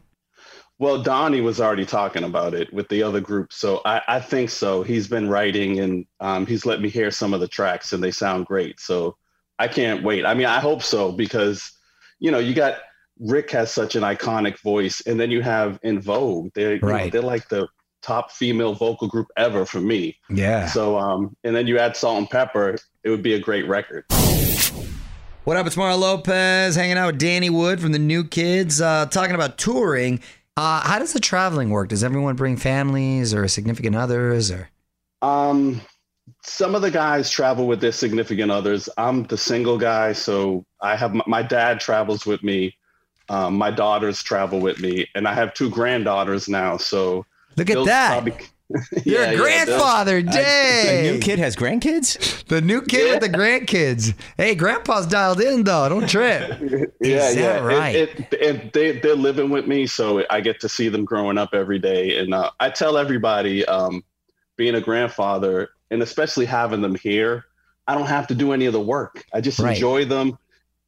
Well, 0.80 1.02
Donnie 1.02 1.40
was 1.40 1.60
already 1.60 1.84
talking 1.84 2.22
about 2.22 2.54
it 2.54 2.72
with 2.72 2.88
the 2.88 3.02
other 3.02 3.20
group, 3.20 3.52
so 3.52 3.80
I, 3.84 4.00
I 4.06 4.20
think 4.20 4.48
so. 4.48 4.84
He's 4.84 5.08
been 5.08 5.28
writing 5.28 5.80
and 5.80 6.06
um, 6.20 6.46
he's 6.46 6.64
let 6.64 6.80
me 6.80 6.88
hear 6.88 7.10
some 7.10 7.34
of 7.34 7.40
the 7.40 7.48
tracks, 7.48 7.92
and 7.92 8.02
they 8.02 8.12
sound 8.12 8.46
great. 8.46 8.78
So 8.78 9.16
I 9.58 9.66
can't 9.66 10.04
wait. 10.04 10.24
I 10.24 10.34
mean, 10.34 10.46
I 10.46 10.60
hope 10.60 10.84
so 10.84 11.10
because 11.10 11.72
you 12.20 12.30
know 12.30 12.38
you 12.38 12.54
got 12.54 12.76
Rick 13.18 13.50
has 13.50 13.72
such 13.72 13.96
an 13.96 14.04
iconic 14.04 14.60
voice, 14.60 15.00
and 15.00 15.18
then 15.18 15.32
you 15.32 15.42
have 15.42 15.80
En 15.82 16.00
Vogue. 16.00 16.50
They're 16.54 16.76
you 16.76 16.80
know, 16.80 17.10
they're 17.10 17.22
like 17.22 17.48
the 17.48 17.66
top 18.00 18.30
female 18.30 18.74
vocal 18.74 19.08
group 19.08 19.26
ever 19.36 19.66
for 19.66 19.80
me. 19.80 20.16
Yeah. 20.30 20.66
So 20.66 20.96
um, 20.96 21.36
and 21.42 21.56
then 21.56 21.66
you 21.66 21.78
add 21.78 21.96
Salt-N-Pepa, 21.96 22.80
it 23.02 23.10
would 23.10 23.24
be 23.24 23.34
a 23.34 23.40
great 23.40 23.66
record. 23.66 24.04
What 25.42 25.56
up? 25.56 25.66
It's 25.66 25.76
Mario 25.78 25.96
Lopez 25.96 26.76
hanging 26.76 26.98
out 26.98 27.06
with 27.06 27.18
Danny 27.18 27.48
Wood 27.48 27.80
from 27.80 27.92
the 27.92 27.98
New 27.98 28.22
Kids, 28.22 28.82
uh, 28.82 29.06
talking 29.06 29.34
about 29.34 29.56
touring. 29.56 30.20
Uh, 30.58 30.80
how 30.80 30.98
does 30.98 31.12
the 31.12 31.20
traveling 31.20 31.70
work? 31.70 31.88
Does 31.88 32.02
everyone 32.02 32.34
bring 32.34 32.56
families 32.56 33.32
or 33.32 33.46
significant 33.46 33.94
others? 33.94 34.50
Or 34.50 34.68
Um, 35.22 35.80
some 36.42 36.74
of 36.74 36.82
the 36.82 36.90
guys 36.90 37.30
travel 37.30 37.68
with 37.68 37.80
their 37.80 37.92
significant 37.92 38.50
others. 38.50 38.88
I'm 38.98 39.22
the 39.22 39.38
single 39.38 39.78
guy, 39.78 40.12
so 40.14 40.64
I 40.80 40.96
have 40.96 41.14
my, 41.14 41.22
my 41.28 41.42
dad 41.42 41.78
travels 41.78 42.26
with 42.26 42.42
me. 42.42 42.74
Um, 43.28 43.54
my 43.56 43.70
daughters 43.70 44.20
travel 44.20 44.58
with 44.58 44.80
me, 44.80 45.06
and 45.14 45.28
I 45.28 45.34
have 45.34 45.54
two 45.54 45.70
granddaughters 45.70 46.48
now. 46.48 46.76
So 46.76 47.24
look 47.56 47.70
at 47.70 47.84
that! 47.84 48.10
probably- 48.10 48.46
You're 49.04 49.22
Yeah, 49.22 49.30
a 49.30 49.32
yeah, 49.32 49.36
grandfather, 49.36 50.22
The 50.22 51.00
new 51.12 51.18
kid 51.20 51.38
has 51.38 51.56
grandkids? 51.56 52.44
The 52.46 52.60
new 52.60 52.82
kid 52.82 53.10
with 53.10 53.20
the 53.20 53.28
grandkids. 53.38 54.14
Hey, 54.36 54.54
Grandpa's 54.54 55.06
dialed 55.06 55.40
in 55.40 55.64
though. 55.64 55.88
Don't 55.88 56.08
trip. 56.08 56.60
yeah, 57.00 57.30
yeah. 57.30 57.58
right? 57.60 57.94
It, 57.94 58.32
it, 58.32 58.42
and 58.60 58.72
they 58.72 58.98
they're 59.00 59.14
living 59.16 59.50
with 59.50 59.66
me, 59.66 59.86
so 59.86 60.24
I 60.30 60.40
get 60.40 60.60
to 60.60 60.68
see 60.68 60.88
them 60.88 61.04
growing 61.04 61.38
up 61.38 61.50
every 61.54 61.78
day. 61.78 62.18
And 62.18 62.34
uh, 62.34 62.50
I 62.60 62.70
tell 62.70 62.98
everybody, 62.98 63.64
um, 63.66 64.04
being 64.56 64.74
a 64.74 64.80
grandfather, 64.80 65.70
and 65.90 66.02
especially 66.02 66.44
having 66.44 66.82
them 66.82 66.94
here, 66.96 67.44
I 67.86 67.94
don't 67.94 68.06
have 68.06 68.26
to 68.28 68.34
do 68.34 68.52
any 68.52 68.66
of 68.66 68.72
the 68.72 68.80
work. 68.80 69.24
I 69.32 69.40
just 69.40 69.58
Right. 69.58 69.74
enjoy 69.74 70.04
them 70.04 70.36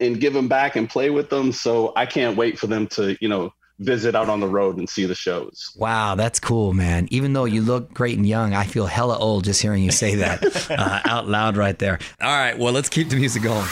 and 0.00 0.20
give 0.20 0.32
them 0.32 0.48
back 0.48 0.76
and 0.76 0.88
play 0.88 1.10
with 1.10 1.30
them. 1.30 1.52
So 1.52 1.92
I 1.96 2.04
can't 2.06 2.36
wait 2.36 2.58
for 2.58 2.66
them 2.66 2.86
to, 2.88 3.16
you 3.20 3.28
know, 3.28 3.52
visit 3.80 4.14
out 4.14 4.28
on 4.28 4.40
the 4.40 4.46
road 4.46 4.76
and 4.76 4.88
see 4.88 5.06
the 5.06 5.14
shows. 5.14 5.72
Wow, 5.76 6.14
that's 6.14 6.38
cool, 6.38 6.72
man. 6.72 7.08
Even 7.10 7.32
though 7.32 7.46
you 7.46 7.62
look 7.62 7.92
great 7.92 8.16
and 8.16 8.26
young, 8.26 8.54
I 8.54 8.64
feel 8.64 8.86
hella 8.86 9.18
old 9.18 9.44
just 9.44 9.60
hearing 9.60 9.82
you 9.82 9.90
say 9.90 10.16
that 10.16 10.70
uh, 10.70 11.00
out 11.06 11.26
loud 11.26 11.56
right 11.56 11.78
there. 11.78 11.98
All 12.20 12.36
right, 12.36 12.56
well, 12.56 12.72
let's 12.72 12.88
keep 12.88 13.08
the 13.08 13.16
music 13.16 13.42
going. 13.42 13.66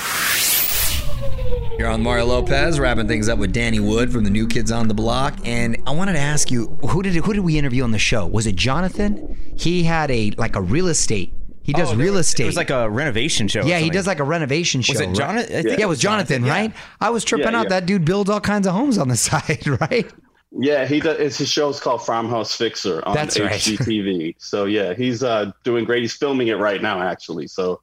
You're 1.78 1.88
on 1.88 2.02
Mario 2.02 2.24
Lopez, 2.24 2.80
wrapping 2.80 3.06
things 3.06 3.28
up 3.28 3.38
with 3.38 3.52
Danny 3.52 3.78
Wood 3.78 4.12
from 4.12 4.24
the 4.24 4.30
New 4.30 4.48
Kids 4.48 4.72
on 4.72 4.88
the 4.88 4.94
Block, 4.94 5.34
and 5.44 5.76
I 5.86 5.92
wanted 5.92 6.14
to 6.14 6.18
ask 6.18 6.50
you, 6.50 6.66
who 6.88 7.02
did 7.04 7.14
who 7.14 7.32
did 7.32 7.44
we 7.44 7.56
interview 7.56 7.84
on 7.84 7.92
the 7.92 8.00
show? 8.00 8.26
Was 8.26 8.48
it 8.48 8.56
Jonathan? 8.56 9.38
He 9.56 9.84
had 9.84 10.10
a 10.10 10.32
like 10.32 10.56
a 10.56 10.60
real 10.60 10.88
estate. 10.88 11.32
He 11.68 11.74
does 11.74 11.92
Oh, 11.92 11.96
real 11.96 12.14
was- 12.14 12.28
estate. 12.28 12.44
It 12.44 12.46
was 12.46 12.56
like 12.56 12.70
a 12.70 12.88
renovation 12.88 13.46
show. 13.46 13.62
yeah, 13.62 13.78
he 13.78 13.90
does 13.90 14.06
like 14.06 14.20
a 14.20 14.24
renovation 14.24 14.80
show. 14.80 14.94
Was 14.94 15.00
it? 15.02 15.12
Jonathan? 15.14 15.54
I 15.54 15.62
think 15.62 15.78
Yeah, 15.78 15.84
it 15.84 15.88
was 15.88 15.98
Jonathan, 16.00 16.42
yeah. 16.46 16.50
right? 16.52 16.72
I 16.98 17.10
was 17.10 17.24
tripping 17.24 17.52
Yeah, 17.52 17.58
out. 17.60 17.64
yeah. 17.64 17.68
That 17.80 17.84
dude 17.84 18.06
builds 18.06 18.30
all 18.30 18.40
kinds 18.40 18.66
of 18.66 18.72
homes 18.72 18.96
on 18.96 19.08
the 19.08 19.16
side, 19.28 19.66
right? 19.80 20.10
Yeah, 20.50 20.86
he 20.86 20.98
does. 20.98 21.18
It's 21.20 21.36
his 21.36 21.50
show's 21.50 21.78
called 21.78 22.06
Farmhouse 22.06 22.54
Fixer 22.54 23.06
on 23.06 23.14
That's 23.14 23.38
right. 23.38 23.50
HGTV. 23.52 24.36
so 24.38 24.64
yeah, 24.64 24.94
he's 24.94 25.22
uh, 25.22 25.52
doing 25.62 25.84
great. 25.84 26.00
He's 26.00 26.14
filming 26.16 26.48
it 26.48 26.54
right 26.54 26.80
now, 26.80 27.02
actually. 27.02 27.48
So 27.48 27.82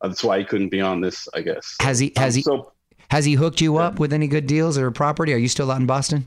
uh, 0.00 0.08
that's 0.08 0.24
why 0.24 0.38
he 0.38 0.44
couldn't 0.46 0.70
be 0.70 0.80
on 0.80 1.02
this, 1.02 1.28
I 1.34 1.42
guess. 1.42 1.76
Has 1.80 1.98
he 1.98 2.14
has 2.16 2.34
Um, 2.34 2.36
he 2.38 2.42
So 2.42 2.72
has 3.10 3.26
he 3.26 3.34
hooked 3.34 3.60
you 3.60 3.76
up 3.76 3.98
with 4.00 4.14
any 4.14 4.28
good 4.28 4.46
deals 4.46 4.78
or 4.78 4.90
property? 4.90 5.34
Are 5.34 5.36
you 5.36 5.48
still 5.48 5.70
out 5.70 5.78
in 5.78 5.86
Boston? 5.86 6.26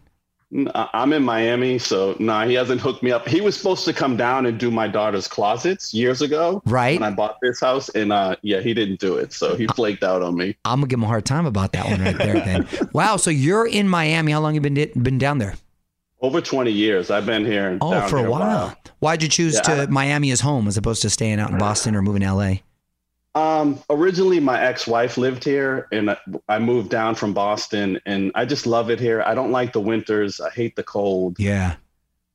I- 0.73 0.89
I'm 0.93 1.13
in 1.13 1.23
Miami, 1.23 1.77
so 1.77 2.15
nah, 2.19 2.45
he 2.45 2.55
hasn't 2.55 2.81
hooked 2.81 3.03
me 3.03 3.11
up. 3.11 3.27
He 3.27 3.39
was 3.39 3.55
supposed 3.55 3.85
to 3.85 3.93
come 3.93 4.17
down 4.17 4.45
and 4.47 4.57
do 4.59 4.71
my 4.71 4.87
daughter's 4.87 5.27
closets 5.27 5.93
years 5.93 6.21
ago, 6.23 6.61
Right. 6.65 6.99
When 6.99 7.11
I 7.11 7.15
bought 7.15 7.37
this 7.41 7.59
house, 7.59 7.89
and 7.89 8.11
uh, 8.11 8.35
yeah, 8.41 8.59
he 8.59 8.73
didn't 8.73 8.99
do 8.99 9.15
it, 9.17 9.31
so 9.31 9.55
he 9.55 9.67
flaked 9.67 10.03
out 10.03 10.21
on 10.23 10.35
me. 10.35 10.55
I'm 10.65 10.79
gonna 10.79 10.87
give 10.87 10.97
him 10.99 11.03
a 11.03 11.07
hard 11.07 11.25
time 11.25 11.45
about 11.45 11.73
that 11.73 11.85
one 11.85 12.01
right 12.01 12.17
there. 12.17 12.33
Then, 12.33 12.67
wow. 12.93 13.17
So 13.17 13.29
you're 13.29 13.67
in 13.67 13.87
Miami. 13.87 14.31
How 14.31 14.39
long 14.39 14.55
you 14.55 14.61
been 14.61 14.73
been 14.73 15.17
down 15.19 15.37
there? 15.37 15.53
Over 16.21 16.41
20 16.41 16.69
years, 16.71 17.09
I've 17.11 17.25
been 17.25 17.45
here. 17.45 17.77
Oh, 17.79 17.91
down 17.91 18.09
for 18.09 18.17
a 18.17 18.29
while. 18.29 18.75
Why'd 18.99 19.23
you 19.23 19.29
choose 19.29 19.53
Yeah, 19.55 19.61
to 19.61 19.81
I- 19.83 19.87
Miami 19.87 20.31
as 20.31 20.41
home 20.41 20.67
as 20.67 20.75
opposed 20.75 21.01
to 21.03 21.09
staying 21.09 21.39
out 21.39 21.51
in 21.51 21.57
Boston 21.57 21.95
or 21.95 22.01
moving 22.01 22.21
to 22.23 22.33
LA? 22.33 22.55
Um, 23.39 23.79
originally, 23.89 24.39
my 24.39 24.61
ex-wife 24.61 25.17
lived 25.17 25.43
here, 25.43 25.87
and 25.91 26.11
I- 26.11 26.17
I 26.49 26.59
moved 26.59 26.89
down 26.89 27.15
from 27.15 27.33
Boston, 27.33 27.99
and 28.05 28.31
I 28.35 28.43
just 28.45 28.67
love 28.67 28.89
it 28.89 28.99
here. 28.99 29.23
I 29.25 29.33
don't 29.33 29.51
like 29.51 29.71
the 29.73 29.79
winters. 29.79 30.41
I 30.41 30.49
hate 30.49 30.75
the 30.75 30.83
cold. 30.83 31.37
Yeah. 31.39 31.75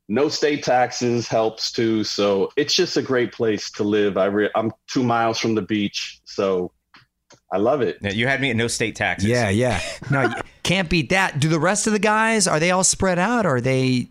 No 0.09 0.29
state 0.29 0.63
taxes 0.63 1.29
helps 1.29 1.71
too, 1.73 2.05
so 2.05 2.51
it's 2.57 2.75
just 2.75 2.97
a 2.97 3.03
great 3.03 3.33
place 3.33 3.71
to 3.73 3.85
live. 3.85 4.17
I 4.17 4.27
re- 4.27 4.51
I'm 4.55 4.71
two 4.87 5.03
miles 5.03 5.39
from 5.39 5.55
the 5.55 5.63
beach, 5.63 6.21
so 6.25 6.73
I 7.53 7.59
love 7.59 7.81
it. 7.83 7.99
Yeah, 8.01 8.11
you 8.13 8.27
had 8.27 8.41
me 8.41 8.51
at 8.51 8.57
no 8.57 8.69
state 8.69 8.97
taxes. 8.97 9.29
Yeah, 9.29 9.49
yeah. 9.49 9.81
No, 10.11 10.23
you 10.23 10.35
can't 10.63 10.89
beat 10.91 11.09
that. 11.11 11.41
Do 11.41 11.49
the 11.49 11.61
rest 11.61 11.87
of 11.87 11.93
the 11.93 11.99
guys 11.99 12.47
are 12.47 12.61
they 12.61 12.71
all 12.71 12.85
spread 12.85 13.19
out? 13.19 13.47
Or 13.47 13.57
are 13.57 13.61
they, 13.61 14.09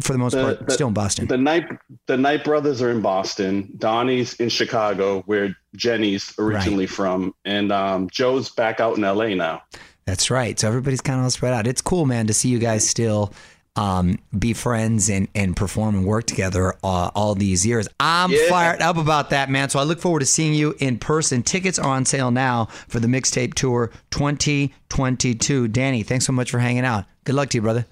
for 0.00 0.12
the 0.12 0.18
most 0.18 0.32
The- 0.32 0.42
part, 0.42 0.66
the- 0.66 0.72
still 0.72 0.88
in 0.88 0.94
Boston? 0.94 1.26
The 1.26 1.36
Knight 1.38 1.64
the 2.06 2.16
Knight 2.16 2.44
brothers 2.44 2.80
are 2.82 2.90
in 2.90 3.00
Boston. 3.02 3.70
Donnie's 3.78 4.34
in 4.34 4.48
Chicago, 4.48 5.22
where 5.26 5.56
Jenny's 5.76 6.32
originally 6.38 6.86
from, 6.86 7.34
and 7.44 7.70
um, 7.72 8.08
Joe's 8.10 8.50
back 8.50 8.80
out 8.80 8.96
in 8.96 9.02
LA 9.04 9.34
now. 9.34 9.62
That's 10.06 10.30
right. 10.30 10.58
So 10.58 10.66
everybody's 10.68 11.00
kind 11.00 11.18
of 11.18 11.24
all 11.24 11.30
spread 11.30 11.54
out. 11.54 11.66
It's 11.66 11.80
cool, 11.80 12.06
man, 12.06 12.26
to 12.26 12.34
see 12.34 12.48
you 12.48 12.58
guys 12.58 12.88
still 12.88 13.32
um, 13.76 14.18
be 14.38 14.52
friends 14.52 15.08
and, 15.08 15.28
and 15.34 15.56
perform 15.56 15.94
and 15.94 16.04
work 16.04 16.26
together 16.26 16.74
uh, 16.84 17.10
all 17.14 17.34
these 17.34 17.64
years. 17.64 17.88
I'm 18.00 18.30
Yeah. 18.30 18.48
fired 18.50 18.82
up 18.82 18.98
about 18.98 19.30
that, 19.30 19.48
man. 19.48 19.70
So 19.70 19.78
I 19.78 19.84
look 19.84 19.98
forward 20.00 20.20
to 20.20 20.26
seeing 20.26 20.52
you 20.52 20.74
in 20.80 20.98
person. 20.98 21.42
Tickets 21.42 21.78
are 21.78 21.88
on 21.88 22.04
sale 22.04 22.30
now 22.30 22.66
for 22.88 23.00
the 23.00 23.06
mixtape 23.06 23.54
tour 23.54 23.90
2022. 24.10 25.68
Danny, 25.68 26.02
thanks 26.02 26.26
so 26.26 26.32
much 26.32 26.50
for 26.50 26.58
hanging 26.58 26.84
out. 26.84 27.04
Good 27.24 27.34
luck 27.34 27.48
to 27.50 27.58
you, 27.58 27.62
brother. 27.62 27.86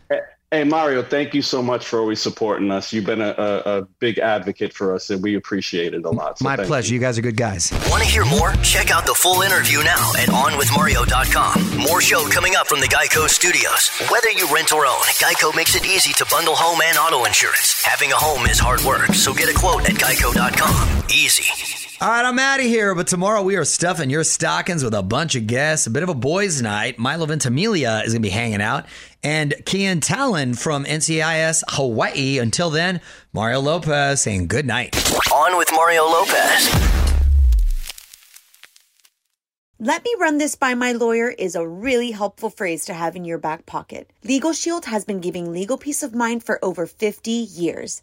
Hey, 0.52 0.64
Mario, 0.64 1.00
thank 1.04 1.32
you 1.32 1.42
so 1.42 1.62
much 1.62 1.86
for 1.86 2.00
always 2.00 2.20
supporting 2.20 2.72
us. 2.72 2.92
You've 2.92 3.06
been 3.06 3.20
a, 3.20 3.32
a, 3.38 3.78
a 3.78 3.82
big 4.00 4.18
advocate 4.18 4.72
for 4.72 4.92
us, 4.92 5.08
and 5.10 5.22
we 5.22 5.36
appreciate 5.36 5.94
it 5.94 6.04
a 6.04 6.10
lot. 6.10 6.40
So 6.40 6.44
My 6.44 6.56
pleasure. 6.56 6.92
You. 6.92 6.98
You 6.98 7.00
guys 7.00 7.16
are 7.16 7.22
good 7.22 7.36
guys. 7.36 7.70
Want 7.88 8.02
to 8.02 8.08
hear 8.08 8.24
more? 8.24 8.52
Check 8.54 8.90
out 8.90 9.06
the 9.06 9.14
full 9.14 9.42
interview 9.42 9.78
now 9.84 10.10
at 10.18 10.28
OnWithMario.com. 10.28 11.78
More 11.78 12.00
show 12.00 12.28
coming 12.30 12.56
up 12.56 12.66
from 12.66 12.80
the 12.80 12.88
Geico 12.88 13.28
Studios. 13.28 13.90
Whether 14.10 14.32
you 14.32 14.52
rent 14.52 14.72
or 14.72 14.86
own, 14.86 15.02
Geico 15.22 15.54
makes 15.54 15.76
it 15.76 15.86
easy 15.86 16.12
to 16.14 16.26
bundle 16.28 16.56
home 16.56 16.80
and 16.84 16.98
auto 16.98 17.26
insurance. 17.26 17.80
Having 17.84 18.10
a 18.10 18.16
home 18.16 18.46
is 18.46 18.58
hard 18.58 18.80
work, 18.82 19.14
so 19.14 19.32
get 19.32 19.48
a 19.48 19.54
quote 19.56 19.88
at 19.88 19.94
Geico.com. 19.94 21.04
Easy. 21.08 21.46
All 22.02 22.08
right, 22.08 22.24
I'm 22.24 22.38
out 22.38 22.60
of 22.60 22.66
here, 22.66 22.94
but 22.94 23.06
tomorrow 23.06 23.42
we 23.42 23.56
are 23.56 23.64
stuffing 23.64 24.08
your 24.08 24.24
stockings 24.24 24.82
with 24.82 24.94
a 24.94 25.02
bunch 25.02 25.36
of 25.36 25.46
guests. 25.46 25.86
A 25.86 25.90
bit 25.90 26.02
of 26.02 26.08
a 26.08 26.14
boys' 26.14 26.62
night. 26.62 26.98
Milo 26.98 27.26
Ventimiglia 27.26 27.98
is 28.06 28.14
going 28.14 28.22
to 28.22 28.26
be 28.26 28.30
hanging 28.30 28.62
out, 28.62 28.86
and 29.22 29.52
Kian 29.64 30.00
Talan 30.00 30.58
from 30.58 30.84
NCIS 30.84 31.64
Hawaii. 31.68 32.38
Until 32.38 32.70
then, 32.70 33.00
Mario 33.32 33.60
Lopez 33.60 34.22
saying 34.22 34.48
good 34.48 34.66
night. 34.66 34.96
On 35.32 35.56
with 35.56 35.68
Mario 35.72 36.04
Lopez. 36.04 36.90
Let 39.82 40.04
me 40.04 40.14
run 40.20 40.36
this 40.36 40.56
by 40.56 40.74
my 40.74 40.92
lawyer 40.92 41.30
is 41.30 41.54
a 41.54 41.66
really 41.66 42.10
helpful 42.10 42.50
phrase 42.50 42.84
to 42.84 42.92
have 42.92 43.16
in 43.16 43.24
your 43.24 43.38
back 43.38 43.64
pocket. 43.64 44.12
Legal 44.22 44.52
Shield 44.52 44.84
has 44.84 45.06
been 45.06 45.20
giving 45.20 45.52
legal 45.52 45.78
peace 45.78 46.02
of 46.02 46.14
mind 46.14 46.44
for 46.44 46.62
over 46.62 46.86
50 46.86 47.30
years. 47.30 48.02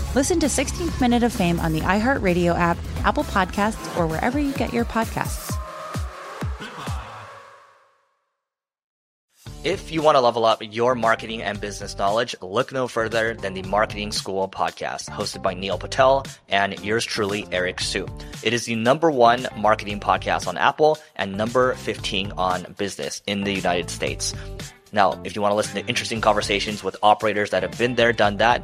Listen 0.13 0.41
to 0.41 0.47
16th 0.47 0.99
Minute 0.99 1.23
of 1.23 1.31
Fame 1.31 1.57
on 1.61 1.71
the 1.71 1.79
iHeartRadio 1.79 2.53
app, 2.57 2.77
Apple 3.05 3.23
Podcasts, 3.23 3.97
or 3.97 4.05
wherever 4.05 4.37
you 4.37 4.51
get 4.53 4.73
your 4.73 4.83
podcasts. 4.83 5.55
If 9.63 9.91
you 9.91 10.01
want 10.01 10.15
to 10.15 10.21
level 10.21 10.43
up 10.43 10.61
your 10.61 10.95
marketing 10.95 11.43
and 11.43 11.61
business 11.61 11.97
knowledge, 11.97 12.35
look 12.41 12.73
no 12.73 12.89
further 12.89 13.35
than 13.35 13.53
the 13.53 13.61
Marketing 13.61 14.11
School 14.11 14.49
podcast, 14.49 15.07
hosted 15.07 15.43
by 15.43 15.53
Neil 15.53 15.77
Patel 15.77 16.25
and 16.49 16.77
yours 16.83 17.05
truly, 17.05 17.47
Eric 17.51 17.79
Siu. 17.79 18.05
It 18.43 18.53
is 18.53 18.65
the 18.65 18.75
number 18.75 19.11
one 19.11 19.47
marketing 19.55 20.01
podcast 20.01 20.45
on 20.45 20.57
Apple 20.57 20.97
and 21.15 21.37
number 21.37 21.75
15 21.75 22.33
on 22.37 22.75
business 22.77 23.21
in 23.27 23.43
the 23.43 23.53
United 23.53 23.89
States. 23.89 24.33
Now, 24.91 25.21
if 25.23 25.37
you 25.37 25.41
want 25.41 25.51
to 25.51 25.55
listen 25.55 25.81
to 25.81 25.87
interesting 25.87 26.19
conversations 26.19 26.83
with 26.83 26.97
operators 27.01 27.51
that 27.51 27.63
have 27.63 27.77
been 27.77 27.95
there, 27.95 28.11
done 28.11 28.37
that, 28.37 28.63